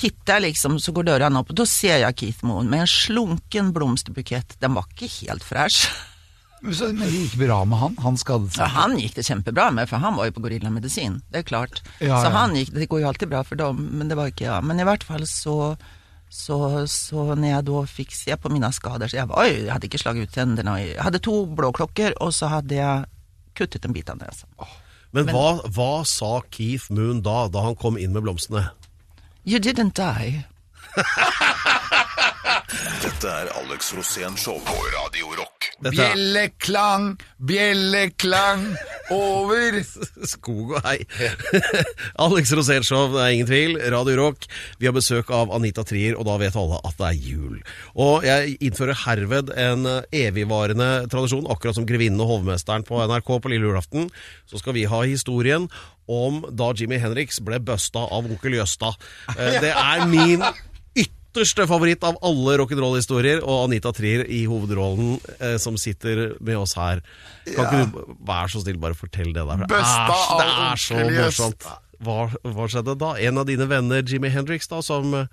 titter 0.00 0.40
jeg 0.40 0.48
liksom, 0.48 0.80
så 0.82 0.90
går 0.90 1.06
dørene 1.06 1.38
opp, 1.38 1.52
og 1.52 1.60
da 1.60 1.66
ser 1.70 2.00
jeg 2.02 2.16
Keith 2.18 2.42
Moon 2.46 2.66
med 2.66 2.82
en 2.82 2.90
slunken 2.90 3.70
blomsterbukett. 3.76 4.56
Den 4.58 4.74
var 4.74 4.88
ikke 4.90 5.06
helt 5.20 5.46
fresh. 5.46 5.86
Så, 6.64 6.88
men 6.96 7.04
det 7.04 7.12
gikk 7.12 7.36
bra 7.42 7.58
med 7.68 7.78
han? 7.78 7.96
Han 8.00 8.16
skadet 8.18 8.56
Ja, 8.56 8.66
han 8.72 8.96
gikk 8.96 9.18
det 9.18 9.26
kjempebra 9.26 9.68
med 9.76 9.90
for 9.90 10.00
han 10.00 10.16
var 10.16 10.30
jo 10.30 10.34
på 10.38 10.46
gorillamedisin, 10.46 11.18
det 11.30 11.42
er 11.42 11.48
klart. 11.50 11.82
Ja, 12.00 12.22
så 12.24 12.32
han 12.32 12.56
gikk, 12.56 12.72
det 12.74 12.88
går 12.90 13.02
jo 13.04 13.10
alltid 13.10 13.30
bra 13.30 13.42
for 13.44 13.60
dem, 13.60 13.82
men 13.92 14.08
det 14.08 14.16
var 14.18 14.32
inte 14.32 14.48
Ja. 14.48 14.60
Men 14.64 14.80
i 14.80 14.86
hvert 14.88 15.04
fall 15.04 15.26
så, 15.28 15.76
så, 16.34 16.56
så 16.90 17.28
når 17.36 17.46
jeg 17.46 17.66
da 17.68 17.80
fikk 17.86 18.14
se 18.16 18.36
på 18.40 18.50
mine 18.50 18.70
skader 18.74 19.10
så 19.10 19.20
jeg 19.20 19.30
var 19.30 19.44
oi, 19.44 19.50
jeg 19.52 19.70
hadde 19.70 19.86
ikke 19.86 20.00
slaget 20.02 20.26
ut 20.26 20.34
tänderna. 20.34 20.78
Jeg 20.82 20.98
hadde 20.98 21.22
to 21.22 21.44
blåklokker, 21.46 22.16
og 22.24 22.32
så 22.34 22.50
hadde 22.50 22.74
jeg 22.80 23.04
kuttet 23.54 23.86
en 23.86 23.94
bit 23.94 24.10
av 24.10 24.18
näsan. 24.18 24.50
Men, 25.14 25.30
hva, 25.30 25.60
hva 25.76 25.92
sa 26.10 26.40
Keith 26.50 26.90
Moon 26.90 27.22
da, 27.22 27.44
da 27.54 27.62
han 27.68 27.78
kom 27.78 28.00
inn 28.00 28.16
med 28.16 28.26
blomstene? 28.26 28.66
You 29.46 29.62
didn't 29.62 29.94
die. 29.94 30.42
Dette 32.74 33.30
er 33.30 33.50
Alex 33.60 33.92
Rosén 33.94 34.34
Show 34.40 34.56
på 34.66 34.74
Radio 34.94 35.28
Rock. 35.38 35.68
Dette 35.84 35.94
Bjelleklang, 35.94 37.12
bjelleklang 37.38 38.64
over 39.14 39.76
skog 40.32 40.74
og 40.78 40.88
hei. 40.88 40.96
Alex 42.24 42.50
Rosénshow, 42.56 43.12
det 43.14 43.22
er 43.22 43.36
ingen 43.36 43.50
tvil. 43.50 43.76
Radio 43.94 44.16
Rock. 44.22 44.48
Vi 44.80 44.88
har 44.88 44.96
besøk 44.96 45.30
av 45.34 45.54
Anita 45.54 45.84
Trier, 45.86 46.18
og 46.18 46.26
da 46.28 46.36
vet 46.42 46.58
alle 46.58 46.80
at 46.82 46.98
det 46.98 47.10
er 47.12 47.22
jul. 47.30 47.62
Og 47.94 48.26
jeg 48.26 48.56
innfører 48.64 49.00
herved 49.04 49.54
en 49.54 49.86
eh, 49.90 50.20
evigvarende 50.26 50.90
tradisjon, 51.12 51.46
akkurat 51.54 51.78
som 51.78 51.86
Grevinnen 51.88 52.22
og 52.24 52.32
hovmesteren 52.32 52.86
på 52.86 52.98
NRK 53.06 53.34
på 53.38 53.54
lille 53.54 53.70
julaften. 53.70 54.10
Så 54.50 54.62
skal 54.62 54.74
vi 54.78 54.88
ha 54.90 55.04
historien 55.06 55.70
om 56.10 56.42
da 56.50 56.72
Jimmy 56.76 56.98
Henriks 57.00 57.38
ble 57.44 57.62
busta 57.62 58.02
av 58.10 58.26
onkel 58.26 58.58
Jøsta. 58.58 58.96
Eh, 59.38 59.58
Det 59.64 59.74
er 59.74 60.08
min 60.10 60.42
ytterste 61.34 61.66
favoritt 61.66 62.04
av 62.06 62.14
alle 62.22 62.54
rock'n'roll-historier, 62.60 63.40
og 63.42 63.64
Anita 63.66 63.90
Trier 63.94 64.22
i 64.30 64.44
hovedrollen 64.46 65.16
eh, 65.40 65.56
som 65.58 65.74
sitter 65.80 66.36
med 66.40 66.56
oss 66.60 66.76
her. 66.78 67.02
Kan 67.48 67.66
ikke 67.66 67.80
du 67.90 68.14
være 68.28 68.52
så 68.52 68.62
snill 68.62 68.78
bare 68.78 68.94
fortelle 68.94 69.34
det 69.34 69.42
der? 69.42 69.64
for 69.64 69.66
Det 69.66 69.80
er, 69.80 70.12
det 70.38 70.52
er 70.68 70.84
så 70.84 71.00
morsomt. 71.10 71.66
Hva, 72.04 72.28
hva 72.54 72.68
skjedde 72.70 72.94
da? 73.00 73.14
En 73.26 73.38
av 73.40 73.48
dine 73.48 73.66
venner, 73.70 74.02
Jimmy 74.06 74.30
Hendrix, 74.30 74.68
da, 74.70 74.78
som 74.84 75.10
eh, 75.14 75.26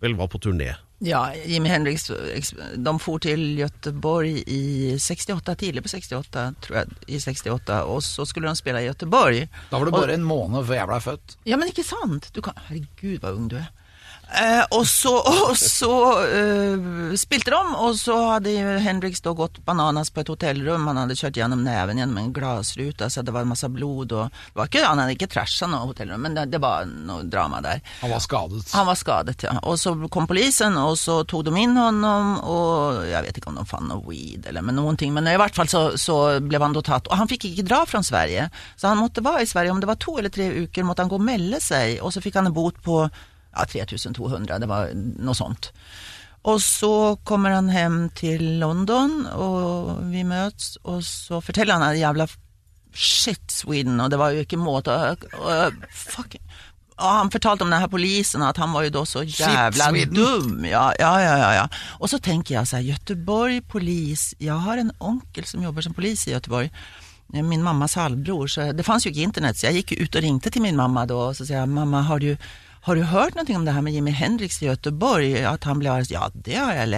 vel 0.00 0.16
var 0.16 0.28
på 0.32 0.40
turné 0.40 0.72
Ja, 1.04 1.26
Jimi 1.44 1.68
Hendrix, 1.68 2.06
de 2.08 2.92
for 3.02 3.20
til 3.20 3.42
Göteborg 3.58 4.38
i 4.48 4.94
68, 4.96 5.56
tidlig 5.60 5.82
på 5.84 5.90
68, 5.92 6.44
tror 6.64 6.78
jeg, 6.78 6.98
i 7.08 7.18
68, 7.20 7.80
og 7.90 8.00
så 8.06 8.24
skulle 8.24 8.48
de 8.48 8.56
spille 8.56 8.80
i 8.80 8.88
Göteborg. 8.88 9.42
Da 9.68 9.76
var 9.76 9.84
det 9.84 9.92
Og- 9.92 10.00
bare 10.00 10.14
en 10.16 10.24
måned 10.24 10.64
før 10.64 10.78
jeg 10.78 10.88
blei 10.88 11.00
født. 11.04 11.36
Ja, 11.44 11.56
men 11.60 11.68
ikke 11.68 11.84
sant? 11.84 12.30
Du 12.32 12.40
kan, 12.40 12.54
herregud, 12.70 13.18
hva 13.20 13.34
ung 13.36 13.50
du 13.52 13.56
er. 13.60 13.68
Eh, 14.32 14.64
og 14.70 14.86
så, 14.88 15.12
og 15.20 15.56
så 15.58 15.92
eh, 16.24 17.14
spilte 17.20 17.52
de, 17.52 17.60
og 17.76 17.96
så 17.98 18.16
hadde 18.32 18.54
Henriks 18.82 19.22
da 19.24 19.34
gått 19.36 19.60
bananas 19.66 20.10
på 20.10 20.22
et 20.22 20.30
hotellrum. 20.32 20.88
Han 20.88 21.02
hadde 21.02 21.16
kjørt 21.18 21.38
gjennom 21.38 21.64
neven 21.66 22.00
gjennom 22.00 22.18
en 22.22 22.32
glasruta, 22.34 23.10
så 23.12 23.22
det 23.22 23.34
var 23.34 23.46
masse 23.48 23.68
blod. 23.70 24.14
Og, 24.16 24.32
det 24.32 24.58
var 24.58 24.70
ikke, 24.70 24.84
han 24.86 25.02
hadde 25.02 25.16
ikke 25.16 25.30
trashet 25.34 25.70
noe 25.70 25.90
hotellrum, 25.90 26.24
men 26.24 26.38
det, 26.38 26.46
det 26.54 26.62
var 26.62 26.88
noe 26.88 27.26
drama 27.28 27.60
der. 27.64 27.82
Han 28.00 28.14
var 28.14 28.24
skadet. 28.24 28.64
Han 28.74 28.88
var 28.88 28.98
skadet, 28.98 29.46
ja. 29.46 29.54
Og 29.62 29.78
så 29.80 29.94
kom 30.12 30.28
polisen, 30.30 30.78
og 30.80 30.96
så 31.00 31.20
tok 31.28 31.46
de 31.50 31.54
inn 31.60 31.76
honom, 31.78 32.34
og 32.40 33.04
jeg 33.10 33.28
vet 33.28 33.38
ikke 33.40 33.52
om 33.52 33.60
de 33.60 33.66
fant 33.68 33.88
noe 33.90 34.02
weed 34.08 34.48
eller 34.48 34.64
men 34.64 34.78
noen 34.78 34.98
ting, 35.00 35.12
men 35.14 35.28
i 35.30 35.36
hvert 35.40 35.54
fall 35.56 35.68
så, 35.70 35.84
så 36.00 36.18
ble 36.42 36.62
han 36.62 36.74
da 36.74 36.82
tatt. 36.84 37.10
Og 37.10 37.20
han 37.20 37.30
fikk 37.30 37.50
ikke 37.50 37.68
dra 37.68 37.84
fra 37.88 38.02
Sverige, 38.04 38.48
så 38.80 38.90
han 38.90 39.02
måtte 39.02 39.24
være 39.24 39.44
i 39.44 39.50
Sverige. 39.50 39.76
Om 39.76 39.84
det 39.84 39.90
var 39.90 40.00
to 40.00 40.16
eller 40.18 40.32
tre 40.32 40.48
uker, 40.64 40.88
måtte 40.88 41.04
han 41.04 41.12
gå 41.12 41.20
og 41.20 41.28
melde 41.28 41.60
seg, 41.62 42.00
og 42.00 42.14
så 42.14 42.24
fikk 42.24 42.40
han 42.40 42.50
en 42.50 42.56
bot 42.56 42.80
på 42.84 43.04
ja, 43.54 43.86
3200, 43.86 44.58
det 44.60 44.68
var 44.68 44.92
noe 44.94 45.38
sånt. 45.38 45.70
Og 46.44 46.60
så 46.60 47.16
kommer 47.24 47.54
han 47.56 47.70
hjem 47.72 48.00
til 48.16 48.42
London, 48.60 49.22
og 49.32 50.02
vi 50.12 50.26
møtes, 50.28 50.74
og 50.84 51.00
så 51.06 51.40
forteller 51.40 51.78
han 51.78 51.86
at 51.86 52.00
jævla 52.00 52.26
shit 52.94 53.50
Sweden, 53.50 53.96
og 54.00 54.10
det 54.12 54.20
var 54.20 54.34
jo 54.34 54.44
ikke 54.44 54.60
måte 54.60 54.92
og, 54.92 55.86
fuck. 55.90 56.36
Og 56.94 57.08
han 57.10 57.30
fortalte 57.32 57.64
om 57.66 57.72
denne 57.72 57.88
polisen, 57.90 58.44
at 58.46 58.60
han 58.60 58.70
var 58.70 58.84
jo 58.86 58.92
da 58.94 59.04
så 59.08 59.24
jævla 59.24 59.88
shit, 59.88 60.12
dum. 60.14 60.60
Ja, 60.68 60.90
ja, 61.00 61.14
ja, 61.18 61.48
ja. 61.56 61.64
Og 61.98 62.12
så 62.12 62.20
tenker 62.22 62.54
jeg 62.54 62.68
så 62.68 62.76
här, 62.76 62.82
Göteborg 62.82 63.60
polis, 63.68 64.34
jeg 64.38 64.54
har 64.54 64.78
en 64.78 64.92
onkel 65.00 65.44
som 65.44 65.62
jobber 65.62 65.82
som 65.82 65.94
polis 65.94 66.28
i 66.28 66.34
Göteborg. 66.34 66.70
Min 67.32 67.62
mammas 67.62 67.94
halvbror, 67.94 68.46
så 68.46 68.72
det 68.72 68.84
fanns 68.84 69.06
jo 69.06 69.10
ikke 69.10 69.24
internet, 69.24 69.56
så 69.58 69.66
jeg 69.66 69.82
gikk 69.82 70.04
ut 70.04 70.16
og 70.16 70.22
ringte 70.22 70.50
til 70.50 70.62
min 70.62 70.76
mamma 70.76 71.06
da, 71.06 71.14
og 71.14 71.34
så 71.34 71.46
sa 71.46 71.56
jeg 71.56 71.68
mamma 71.72 72.04
har 72.06 72.20
du, 72.20 72.36
har 72.84 72.98
du 72.98 73.02
hørt 73.08 73.36
noe 73.38 73.56
om 73.56 73.64
det 73.64 73.72
her 73.72 73.84
med 73.84 73.94
Jimi 73.96 74.12
Hendrix 74.12 74.60
i 74.62 74.68
Göteborg? 74.68 75.38
at 75.48 75.64
han 75.64 75.80
ble 75.80 75.88
arrestert? 75.88 76.18
Ja, 76.18 76.28
det 76.34 76.58
har 76.60 76.74
jeg. 76.76 76.90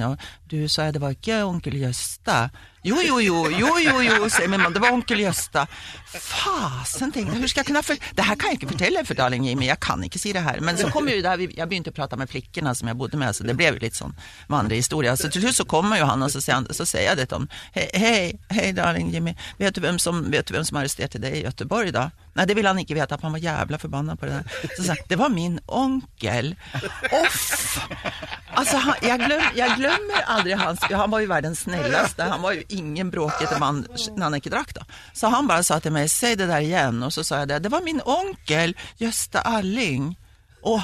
Ja, 0.00 0.14
du 0.50 0.58
sa 0.66 0.88
jeg, 0.88 0.96
det 0.96 1.04
var 1.04 1.14
ikke 1.14 1.44
onkel 1.46 1.78
Jøsta. 1.78 2.48
Jo, 2.82 2.96
jo, 3.04 3.18
jo, 3.20 3.44
jo, 3.52 3.74
jo, 3.76 3.98
jo, 4.00 4.28
sier 4.32 4.48
min 4.48 4.62
mann, 4.62 4.72
det 4.72 4.80
var 4.80 4.94
onkel 4.96 5.20
Jøsta. 5.20 5.66
Fasen, 6.10 7.12
tänkte 7.12 7.36
jag, 7.36 7.50
skal 7.52 7.60
jeg 7.60 7.68
kunne. 7.68 7.96
Det 8.16 8.24
her 8.24 8.38
kan 8.40 8.50
jeg 8.50 8.58
ikke 8.58 8.70
fortelle 8.72 9.02
for 9.04 9.18
darling 9.18 9.44
Jimmy, 9.44 9.66
jeg 9.68 9.76
kan 9.84 10.00
ikke 10.06 10.18
si 10.18 10.32
det 10.32 10.42
her. 10.46 10.62
Men 10.64 10.80
så 10.80 10.88
kom 10.90 11.10
jo 11.10 11.18
det 11.20 11.28
her, 11.28 11.44
jeg 11.44 11.68
begynte 11.68 11.92
å 11.92 11.96
prate 11.98 12.16
med 12.18 12.30
flikkene 12.32 12.72
som 12.74 12.88
jeg 12.88 12.98
bodde 12.98 13.20
med, 13.20 13.36
så 13.36 13.44
det 13.44 13.54
ble 13.58 13.68
jo 13.68 13.82
litt 13.82 14.00
sånn 14.00 14.16
vandrehistoria. 14.50 15.12
Så 15.20 15.28
til 15.28 15.44
slutt 15.44 15.60
så 15.60 15.68
kommer 15.68 16.00
jo 16.00 16.08
han, 16.08 16.24
og 16.24 16.32
så 16.32 16.40
sier, 16.40 16.56
han, 16.56 16.66
så 16.72 16.88
sier 16.88 17.10
jeg 17.10 17.20
det 17.20 17.28
om. 17.36 17.44
Hei, 17.76 17.86
hei, 18.00 18.16
hei 18.56 18.70
darling 18.74 19.12
Jimmy, 19.12 19.36
vet 19.60 19.76
du 19.76 19.84
hvem 19.84 20.00
som, 20.00 20.24
vet 20.32 20.48
du 20.48 20.56
hvem 20.56 20.64
som 20.66 20.80
arresterte 20.80 21.20
deg 21.20 21.36
i 21.36 21.44
Göteborg 21.44 21.92
da? 21.94 22.08
Nei, 22.38 22.48
det 22.48 22.56
ville 22.56 22.72
han 22.72 22.80
ikke 22.80 22.96
vite, 22.96 23.20
han 23.20 23.36
var 23.36 23.44
jævla 23.44 23.78
forbanna 23.82 24.16
på 24.16 24.30
det 24.30 24.40
der. 24.40 24.72
Så 24.72 24.86
sa 24.86 24.94
han, 24.96 25.04
var 25.20 25.32
min 25.34 25.58
onkel. 25.66 26.54
Off! 27.12 27.78
Altså, 28.58 28.80
han, 28.82 28.94
jeg, 29.04 29.20
glem, 29.22 29.42
jeg 29.56 29.76
glemmer 29.78 30.24
aldri 30.34 30.56
hans 30.58 30.82
Han 30.90 31.12
var 31.12 31.22
jo 31.22 31.28
verdens 31.30 31.64
snilleste. 31.66 32.26
Han 32.32 32.42
var 32.42 32.56
jo 32.58 32.64
ingen 32.76 33.12
bråkete 33.12 33.60
mann 33.62 33.84
når 33.86 34.24
han 34.24 34.38
ikke 34.40 34.52
drakk. 34.52 34.74
da. 34.80 34.86
Så 35.16 35.30
han 35.32 35.48
bare 35.50 35.66
sa 35.66 35.78
til 35.78 35.94
meg 35.94 36.10
'si 36.10 36.34
det 36.34 36.48
der 36.50 36.64
igjen', 36.66 37.04
og 37.04 37.12
så 37.14 37.24
sa 37.26 37.42
jeg 37.42 37.48
det. 37.48 37.62
'Det 37.62 37.72
var 37.72 37.86
min 37.86 38.02
onkel 38.04 38.74
Gjøste 38.98 39.44
Alling'. 39.46 40.14
Og, 40.62 40.82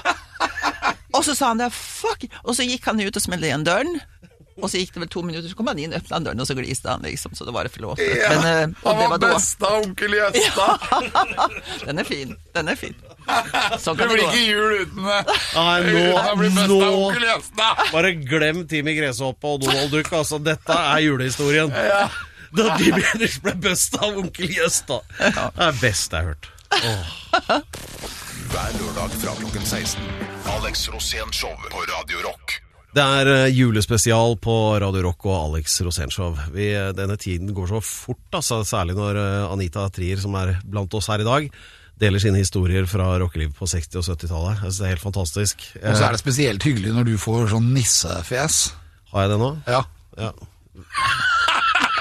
og 1.17 1.25
så 1.25 1.35
sa 1.35 1.49
han 1.49 1.59
det 1.59 1.73
'fuck', 1.73 2.29
og 2.45 2.55
så 2.57 2.63
gikk 2.65 2.85
han 2.87 3.01
ut 3.01 3.17
og 3.17 3.23
smelte 3.23 3.51
igjen 3.51 3.67
døren. 3.67 4.01
Og 4.57 4.71
så 4.73 4.79
gikk 4.81 4.95
det 4.95 5.01
vel 5.03 5.09
to 5.13 5.21
minutter, 5.23 5.49
så 5.53 5.57
kom 5.59 5.67
han 5.69 5.79
inn, 5.83 5.93
åpna 5.93 6.19
døren, 6.25 6.41
og 6.41 6.47
så 6.49 6.55
gliste 6.57 6.89
han, 6.89 7.03
liksom. 7.05 7.35
Så 7.37 7.45
det 7.45 7.53
var 7.53 7.69
det 7.69 7.73
forlåtet. 7.75 8.09
Men, 8.09 8.47
eh, 8.73 8.87
og 8.89 8.97
det 9.03 9.09
var 9.13 9.19
da. 9.21 9.33
besta 9.35 9.73
onkel 9.83 10.15
Gjøsta! 10.17 10.69
Den 11.87 11.99
er 12.01 12.09
fin. 12.09 12.33
Den 12.57 12.69
er 12.73 12.79
fin. 12.81 12.95
Sånn 13.83 13.99
Det 13.99 14.07
kan 14.07 14.09
det 14.09 14.15
blir 14.15 14.25
ikke 14.25 14.47
jul 14.47 14.73
uten 14.87 15.03
det. 15.11 15.37
Nei, 15.57 15.81
nå- 15.91 16.19
Han 16.25 16.39
nå- 16.71 17.91
Bare 17.93 18.15
glem 18.23 18.63
Timmy 18.71 18.95
Gresshoppe 18.97 19.45
og 19.57 19.61
Donald 19.67 19.91
Duck. 19.93 20.09
Altså, 20.17 20.39
dette 20.43 20.73
er 20.73 21.05
julehistorien. 21.05 21.73
Ja. 21.93 22.09
Da 22.57 22.77
Jimmy 22.81 23.03
Hendrix 23.03 23.41
ble 23.43 23.53
busta 23.61 23.99
av 24.07 24.17
onkel 24.23 24.49
Gjøsta. 24.55 25.01
Det 25.19 25.33
er 25.67 25.81
best 25.83 26.15
jeg 26.15 26.23
har 26.23 26.31
hørt. 26.31 26.47
Hver 28.47 28.71
lørdag 28.81 29.17
fra 29.21 29.35
klokken 29.43 29.67
16. 29.67 30.01
Alex 30.55 30.87
Rosén 30.95 31.33
Show 31.37 31.53
på 31.69 31.83
Radio 31.91 32.23
Rock. 32.25 32.61
Det 32.97 33.05
er 33.05 33.29
eh, 33.29 33.51
julespesial 33.53 34.39
på 34.41 34.53
Radio 34.81 35.03
Rock 35.05 35.27
og 35.29 35.35
Alex 35.37 35.75
Rosénshow. 35.85 36.33
Vi, 36.55 36.71
eh, 36.73 36.93
denne 36.97 37.19
tiden 37.21 37.51
går 37.57 37.69
så 37.75 37.81
fort, 37.85 38.23
altså, 38.39 38.63
særlig 38.65 38.97
når 38.97 39.19
eh, 39.21 39.53
Anita 39.53 39.85
Trier, 39.93 40.21
som 40.23 40.37
er 40.41 40.55
blant 40.65 40.95
oss 40.97 41.11
her 41.13 41.21
i 41.21 41.27
dag, 41.29 41.51
deler 42.01 42.21
sine 42.23 42.41
historier 42.41 42.89
fra 42.89 43.11
rockelivet 43.21 43.57
på 43.57 43.69
60- 43.69 44.01
og 44.01 44.07
70-tallet. 44.09 44.65
Altså, 44.65 44.81
det 44.81 44.87
er 44.89 44.95
helt 44.95 45.05
fantastisk. 45.05 45.67
Og 45.83 45.93
så 45.97 46.07
er 46.09 46.17
det 46.17 46.23
spesielt 46.23 46.65
hyggelig 46.69 46.95
når 46.97 47.11
du 47.11 47.15
får 47.21 47.51
sånn 47.53 47.69
nissefjes. 47.77 48.59
har 49.13 49.27
jeg 49.27 49.35
det 49.35 49.39
nå? 49.45 49.53
Ja. 49.69 49.83
Ja. 50.17 50.33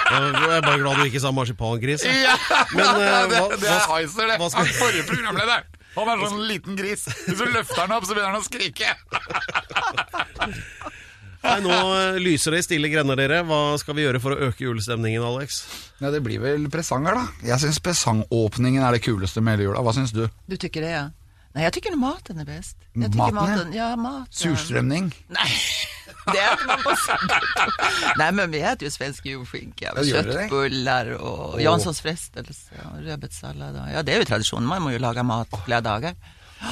Jeg 0.06 0.50
er 0.56 0.62
bare 0.64 0.80
glad 0.80 1.00
du 1.02 1.08
ikke 1.10 1.20
sa 1.24 1.32
marsipangris. 1.36 2.04
Ja, 2.08 2.36
Men, 2.76 2.86
hva- 2.88 3.48
det, 3.52 3.60
det 3.64 3.72
er 3.72 3.88
Heiser, 3.92 4.30
det. 4.32 4.38
hva 4.40 4.48
skal- 4.54 4.68
Han 4.70 4.78
forrige 4.80 5.08
programleder. 5.12 5.66
Han 5.96 6.12
er 6.12 6.28
sånn 6.28 6.46
liten 6.50 6.78
gris. 6.80 7.08
Hvis 7.26 7.40
du 7.40 7.46
løfter 7.50 7.86
han 7.86 7.96
opp, 7.96 8.06
så 8.08 8.16
begynner 8.16 8.36
han 8.36 8.44
å 8.44 8.46
skrike. 8.46 8.90
Nei, 11.46 11.60
nå 11.62 11.76
lyser 12.24 12.56
det 12.56 12.64
i 12.64 12.66
stille 12.66 12.90
grender, 12.90 13.20
dere. 13.20 13.44
Hva 13.46 13.76
skal 13.82 13.98
vi 13.98 14.06
gjøre 14.06 14.22
for 14.24 14.34
å 14.34 14.48
øke 14.50 14.66
julestemningen, 14.66 15.24
Alex? 15.26 15.62
Ja, 16.02 16.10
Det 16.14 16.24
blir 16.26 16.42
vel 16.42 16.66
presanger, 16.74 17.20
da. 17.20 17.28
Jeg 17.46 17.62
syns 17.62 17.82
presangåpningen 17.86 18.84
er 18.84 18.98
det 18.98 19.04
kuleste 19.06 19.44
med 19.46 19.56
hele 19.56 19.70
jula. 19.70 19.84
Hva 19.86 19.94
syns 19.96 20.16
du? 20.16 20.26
Du 20.50 20.58
tykker 20.58 20.86
det, 20.86 20.94
ja? 20.96 21.06
Nei, 21.56 21.64
jeg 21.68 21.78
tykker 21.78 21.96
maten 21.96 22.42
er 22.42 22.48
best. 22.50 22.76
Jag 22.98 23.14
tycker 23.14 23.36
Maten, 23.38 23.70
ja. 23.72 23.92
ja. 23.94 24.00
maten. 24.00 24.34
Surstrømning? 24.36 25.14
Nej, 25.32 25.54
det 26.34 26.40
äter 26.40 26.68
man 26.68 26.78
på 26.84 26.96
Nej, 28.18 28.32
men 28.32 28.52
vi 28.52 28.62
äter 28.62 28.84
ju 28.84 28.92
svensk 28.92 29.26
julskinka, 29.26 29.86
Ja, 29.86 29.94
det 29.94 30.02
det? 30.22 30.34
köttbullar 30.34 31.10
och 31.12 31.62
Janssons 31.62 32.02
frestelse 32.02 32.72
och 32.94 33.04
rödbetssallad. 33.04 33.90
Ja, 33.94 34.04
det 34.04 34.14
är 34.14 34.20
ju 34.20 34.26
tradition. 34.26 34.66
Man 34.66 34.82
må 34.82 34.92
ju 34.92 35.00
laga 35.00 35.24
mat 35.24 35.48
flera 35.66 35.82
dagar. 35.82 36.16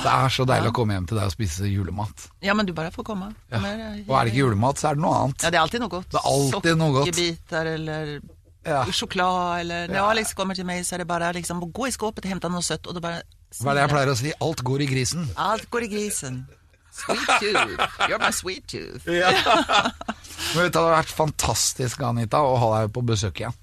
Det 0.04 0.10
er 0.10 0.30
så 0.32 0.46
deilig 0.48 0.70
å 0.72 0.74
komme 0.74 0.94
hjem 0.96 1.06
til 1.08 1.18
deg 1.20 1.26
og 1.28 1.34
spise 1.36 1.68
julemat. 1.70 2.24
Ja, 2.42 2.54
men 2.58 2.66
du 2.66 2.72
bare 2.74 2.90
får 2.92 3.04
komme. 3.04 3.34
Ja. 3.52 3.60
Og 3.60 4.16
er 4.16 4.24
det 4.26 4.32
ikke 4.32 4.40
julemat, 4.40 4.80
så 4.80 4.88
er 4.90 4.96
det 4.98 5.04
noe 5.04 5.18
annet. 5.26 5.44
Ja, 5.44 5.50
det 5.52 5.58
er 5.60 5.62
alltid 5.68 5.84
noe 5.84 5.92
godt. 5.92 6.08
Det 6.10 6.22
er 6.22 6.30
alltid 6.32 6.78
noe 6.80 6.92
godt. 6.96 7.12
Sokkebiter 7.12 7.66
eller 7.76 8.20
Ja. 8.66 8.86
sjokolade 8.86 9.60
eller 9.60 9.88
när 9.88 10.00
Alex 10.10 10.34
kommer 10.34 10.56
til 10.56 10.66
meg, 10.66 10.86
så 10.86 10.96
er 10.96 10.98
det 11.04 11.08
bare 11.08 11.34
liksom 11.34 11.60
gå 11.74 11.88
i 11.88 11.92
skåpet 11.92 12.24
og 12.26 12.30
hente 12.32 12.50
noe 12.50 12.62
søtt, 12.64 12.88
och 12.88 12.94
då 12.94 13.00
bara 13.02 13.22
Hva 13.62 13.72
er 13.72 13.76
det 13.76 13.82
jeg 13.82 13.90
pleier 13.90 14.08
å 14.12 14.16
si? 14.18 14.32
Alt 14.42 14.62
går 14.64 14.82
i 14.82 14.86
grisen. 14.86 15.28
Alt 15.36 15.70
går 15.70 15.84
i 15.84 15.88
grisen. 15.88 16.48
Sweet 16.94 17.26
tooth. 17.42 18.00
You're 18.08 18.20
my 18.22 18.30
sweet 18.32 18.68
tooth. 18.70 19.06
Men 20.54 20.66
vet 20.66 20.74
du, 20.74 20.78
Det 20.78 20.78
hadde 20.78 20.92
vært 20.94 21.14
fantastisk, 21.14 22.02
Anita, 22.06 22.42
å 22.46 22.56
ha 22.62 22.70
deg 22.82 22.92
på 22.96 23.02
besøk 23.08 23.42
igjen. 23.42 23.56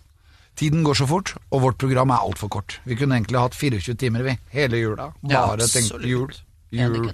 Tiden 0.60 0.82
går 0.84 0.98
så 0.98 1.06
fort, 1.08 1.30
og 1.54 1.62
vårt 1.62 1.78
program 1.80 2.10
er 2.12 2.24
altfor 2.26 2.50
kort. 2.52 2.80
Vi 2.84 2.96
kunne 2.98 3.16
egentlig 3.16 3.38
hatt 3.40 3.54
24 3.56 3.94
timer, 4.00 4.24
vi. 4.26 4.34
Hele 4.52 4.80
jula. 4.82 5.06
Ja, 5.30 5.46
Bare 5.52 5.68
tenkt 5.70 5.94
jul, 6.04 6.34
jul, 6.74 7.08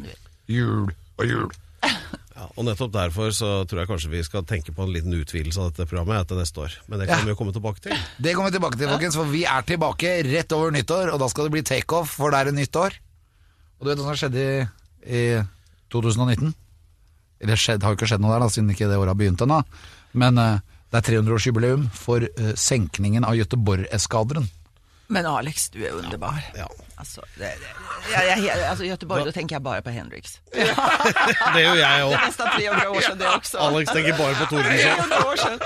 jul 0.50 0.88
og 1.20 1.24
jul. 1.30 1.52
Ja, 2.36 2.46
og 2.52 2.66
nettopp 2.66 2.90
derfor 2.92 3.30
så 3.32 3.50
tror 3.68 3.80
jeg 3.84 3.88
kanskje 3.88 4.10
vi 4.12 4.22
skal 4.26 4.42
tenke 4.48 4.72
på 4.76 4.84
en 4.84 4.90
liten 4.92 5.14
utvidelse 5.16 5.60
av 5.62 5.70
dette 5.70 5.86
programmet 5.88 6.18
etter 6.24 6.36
neste 6.40 6.60
år. 6.66 6.74
Men 6.90 7.00
det 7.00 7.06
kan 7.08 7.20
Ja. 7.22 7.24
vi 7.24 7.32
jo 7.32 7.38
komme 7.38 7.54
tilbake 7.54 7.80
til. 7.86 7.94
Det 8.20 8.34
kommer 8.36 8.50
vi 8.50 8.58
tilbake 8.58 8.76
til, 8.80 8.88
folkens, 8.90 9.16
for 9.16 9.24
vi 9.30 9.44
er 9.48 9.62
tilbake 9.68 10.10
rett 10.26 10.52
over 10.52 10.70
nyttår, 10.74 11.12
og 11.14 11.20
da 11.22 11.28
skal 11.32 11.44
det 11.48 11.52
bli 11.54 11.62
takeoff, 11.62 12.10
for 12.18 12.30
det 12.34 12.40
er 12.40 12.48
et 12.52 12.58
nytt 12.58 12.76
år. 12.76 12.92
Og 13.78 13.84
du 13.86 13.90
vet 13.92 13.98
hva 14.02 14.10
som 14.16 14.20
skjedde 14.20 14.42
i, 14.42 14.66
i 15.06 15.22
2019? 15.96 16.54
Det, 17.46 17.56
skjedd, 17.60 17.82
har 17.84 17.92
jo 17.92 17.98
ikke 17.98 18.08
skjedd 18.12 18.22
noe 18.24 18.32
der, 18.36 18.44
da, 18.46 18.52
siden 18.52 18.70
ikke 18.72 18.88
det 18.88 18.96
året 19.00 19.12
har 19.12 19.18
begynt 19.20 19.42
ennå. 19.44 19.58
Men 20.16 20.38
eh, 20.40 20.60
det 20.92 21.00
er 21.02 21.08
300-årsjubileum 21.10 21.88
for 21.92 22.24
eh, 22.24 22.52
senkningen 22.56 23.26
av 23.28 23.34
Göteborg-eskadren. 23.36 24.46
Men 25.12 25.26
Alex, 25.30 25.68
du 25.70 25.82
er 25.86 25.92
underbar. 25.94 26.40
Ja. 26.56 26.64
Altså, 26.96 27.20
det, 27.36 27.50
det, 27.60 27.68
jag, 28.10 28.24
jeg, 28.26 28.38
altså 28.48 28.68
alltså 28.70 28.84
Göteborg, 28.88 29.26
da 29.28 29.32
tenker 29.36 29.56
jeg 29.58 29.62
bare 29.62 29.82
på 29.84 29.92
Hendrix. 29.92 30.38
Det 31.54 31.60
gjør 31.62 31.76
jeg 31.76 31.98
Det 32.00 32.06
òg. 32.06 32.14
nesten 32.24 32.48
300 32.56 32.88
år 32.88 33.00
siden, 33.04 33.18
det 33.20 33.28
også. 33.36 33.58
Alex 33.66 33.92
tenker 33.92 34.16
bare 34.18 34.38
på 34.40 34.46
Tordenskjold. 34.54 35.04
300 35.04 35.28
år 35.28 35.36
sedan. 35.42 35.60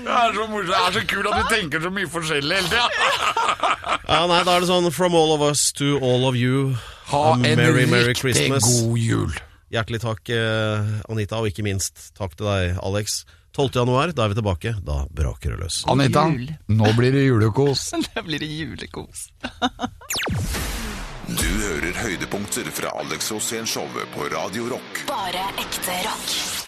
Det 0.00 0.16
er 0.16 0.32
så 0.38 0.46
morsomt, 0.48 0.72
det 0.72 0.80
er 0.80 0.96
så 0.96 1.02
kult 1.12 1.28
at 1.30 1.36
du 1.36 1.52
tenker 1.52 1.84
så 1.84 1.90
mye 1.92 2.08
forskjellig 2.16 2.56
hele 2.56 2.72
tida. 2.72 2.88
Ja, 4.08 4.20
nei, 4.30 4.40
da 4.48 4.56
er 4.56 4.64
det 4.64 4.70
sånn 4.72 4.88
From 4.96 5.14
all 5.20 5.34
of 5.36 5.44
us 5.44 5.66
to 5.78 5.92
all 6.00 6.24
of 6.30 6.38
you. 6.40 6.74
Ha 7.12 7.22
a 7.28 7.36
en 7.36 7.60
merry, 7.60 7.84
merry 7.90 8.10
riktig 8.14 8.22
Christmas. 8.24 8.64
god 8.80 8.98
jul. 9.04 9.36
Hjertelig 9.70 10.00
takk, 10.02 10.30
eh, 10.34 10.88
Anita, 11.08 11.38
og 11.38 11.46
ikke 11.50 11.62
minst 11.62 12.10
takk 12.18 12.34
til 12.34 12.48
deg, 12.50 12.78
Alex. 12.82 13.22
12. 13.54 13.70
januar, 13.80 14.12
da 14.14 14.24
er 14.24 14.32
vi 14.32 14.38
tilbake. 14.38 14.74
Da 14.86 15.04
braker 15.10 15.54
det 15.54 15.60
løs. 15.64 15.82
Anita, 15.90 16.26
jul. 16.30 16.50
nå 16.74 16.92
blir 16.98 17.14
det 17.14 17.24
julekos. 17.26 17.90
nå 17.98 18.24
blir 18.26 18.42
det 18.42 18.50
julekos. 18.50 19.28
Du 21.30 21.46
hører 21.46 21.94
høydepunkter 22.02 22.66
fra 22.74 22.90
Alex 22.98 23.30
Rosén-showet 23.30 24.10
på 24.16 24.26
Radio 24.34 24.66
Rock. 24.74 25.04
Bare 25.10 25.46
ekte 25.62 26.00
rock. 26.08 26.59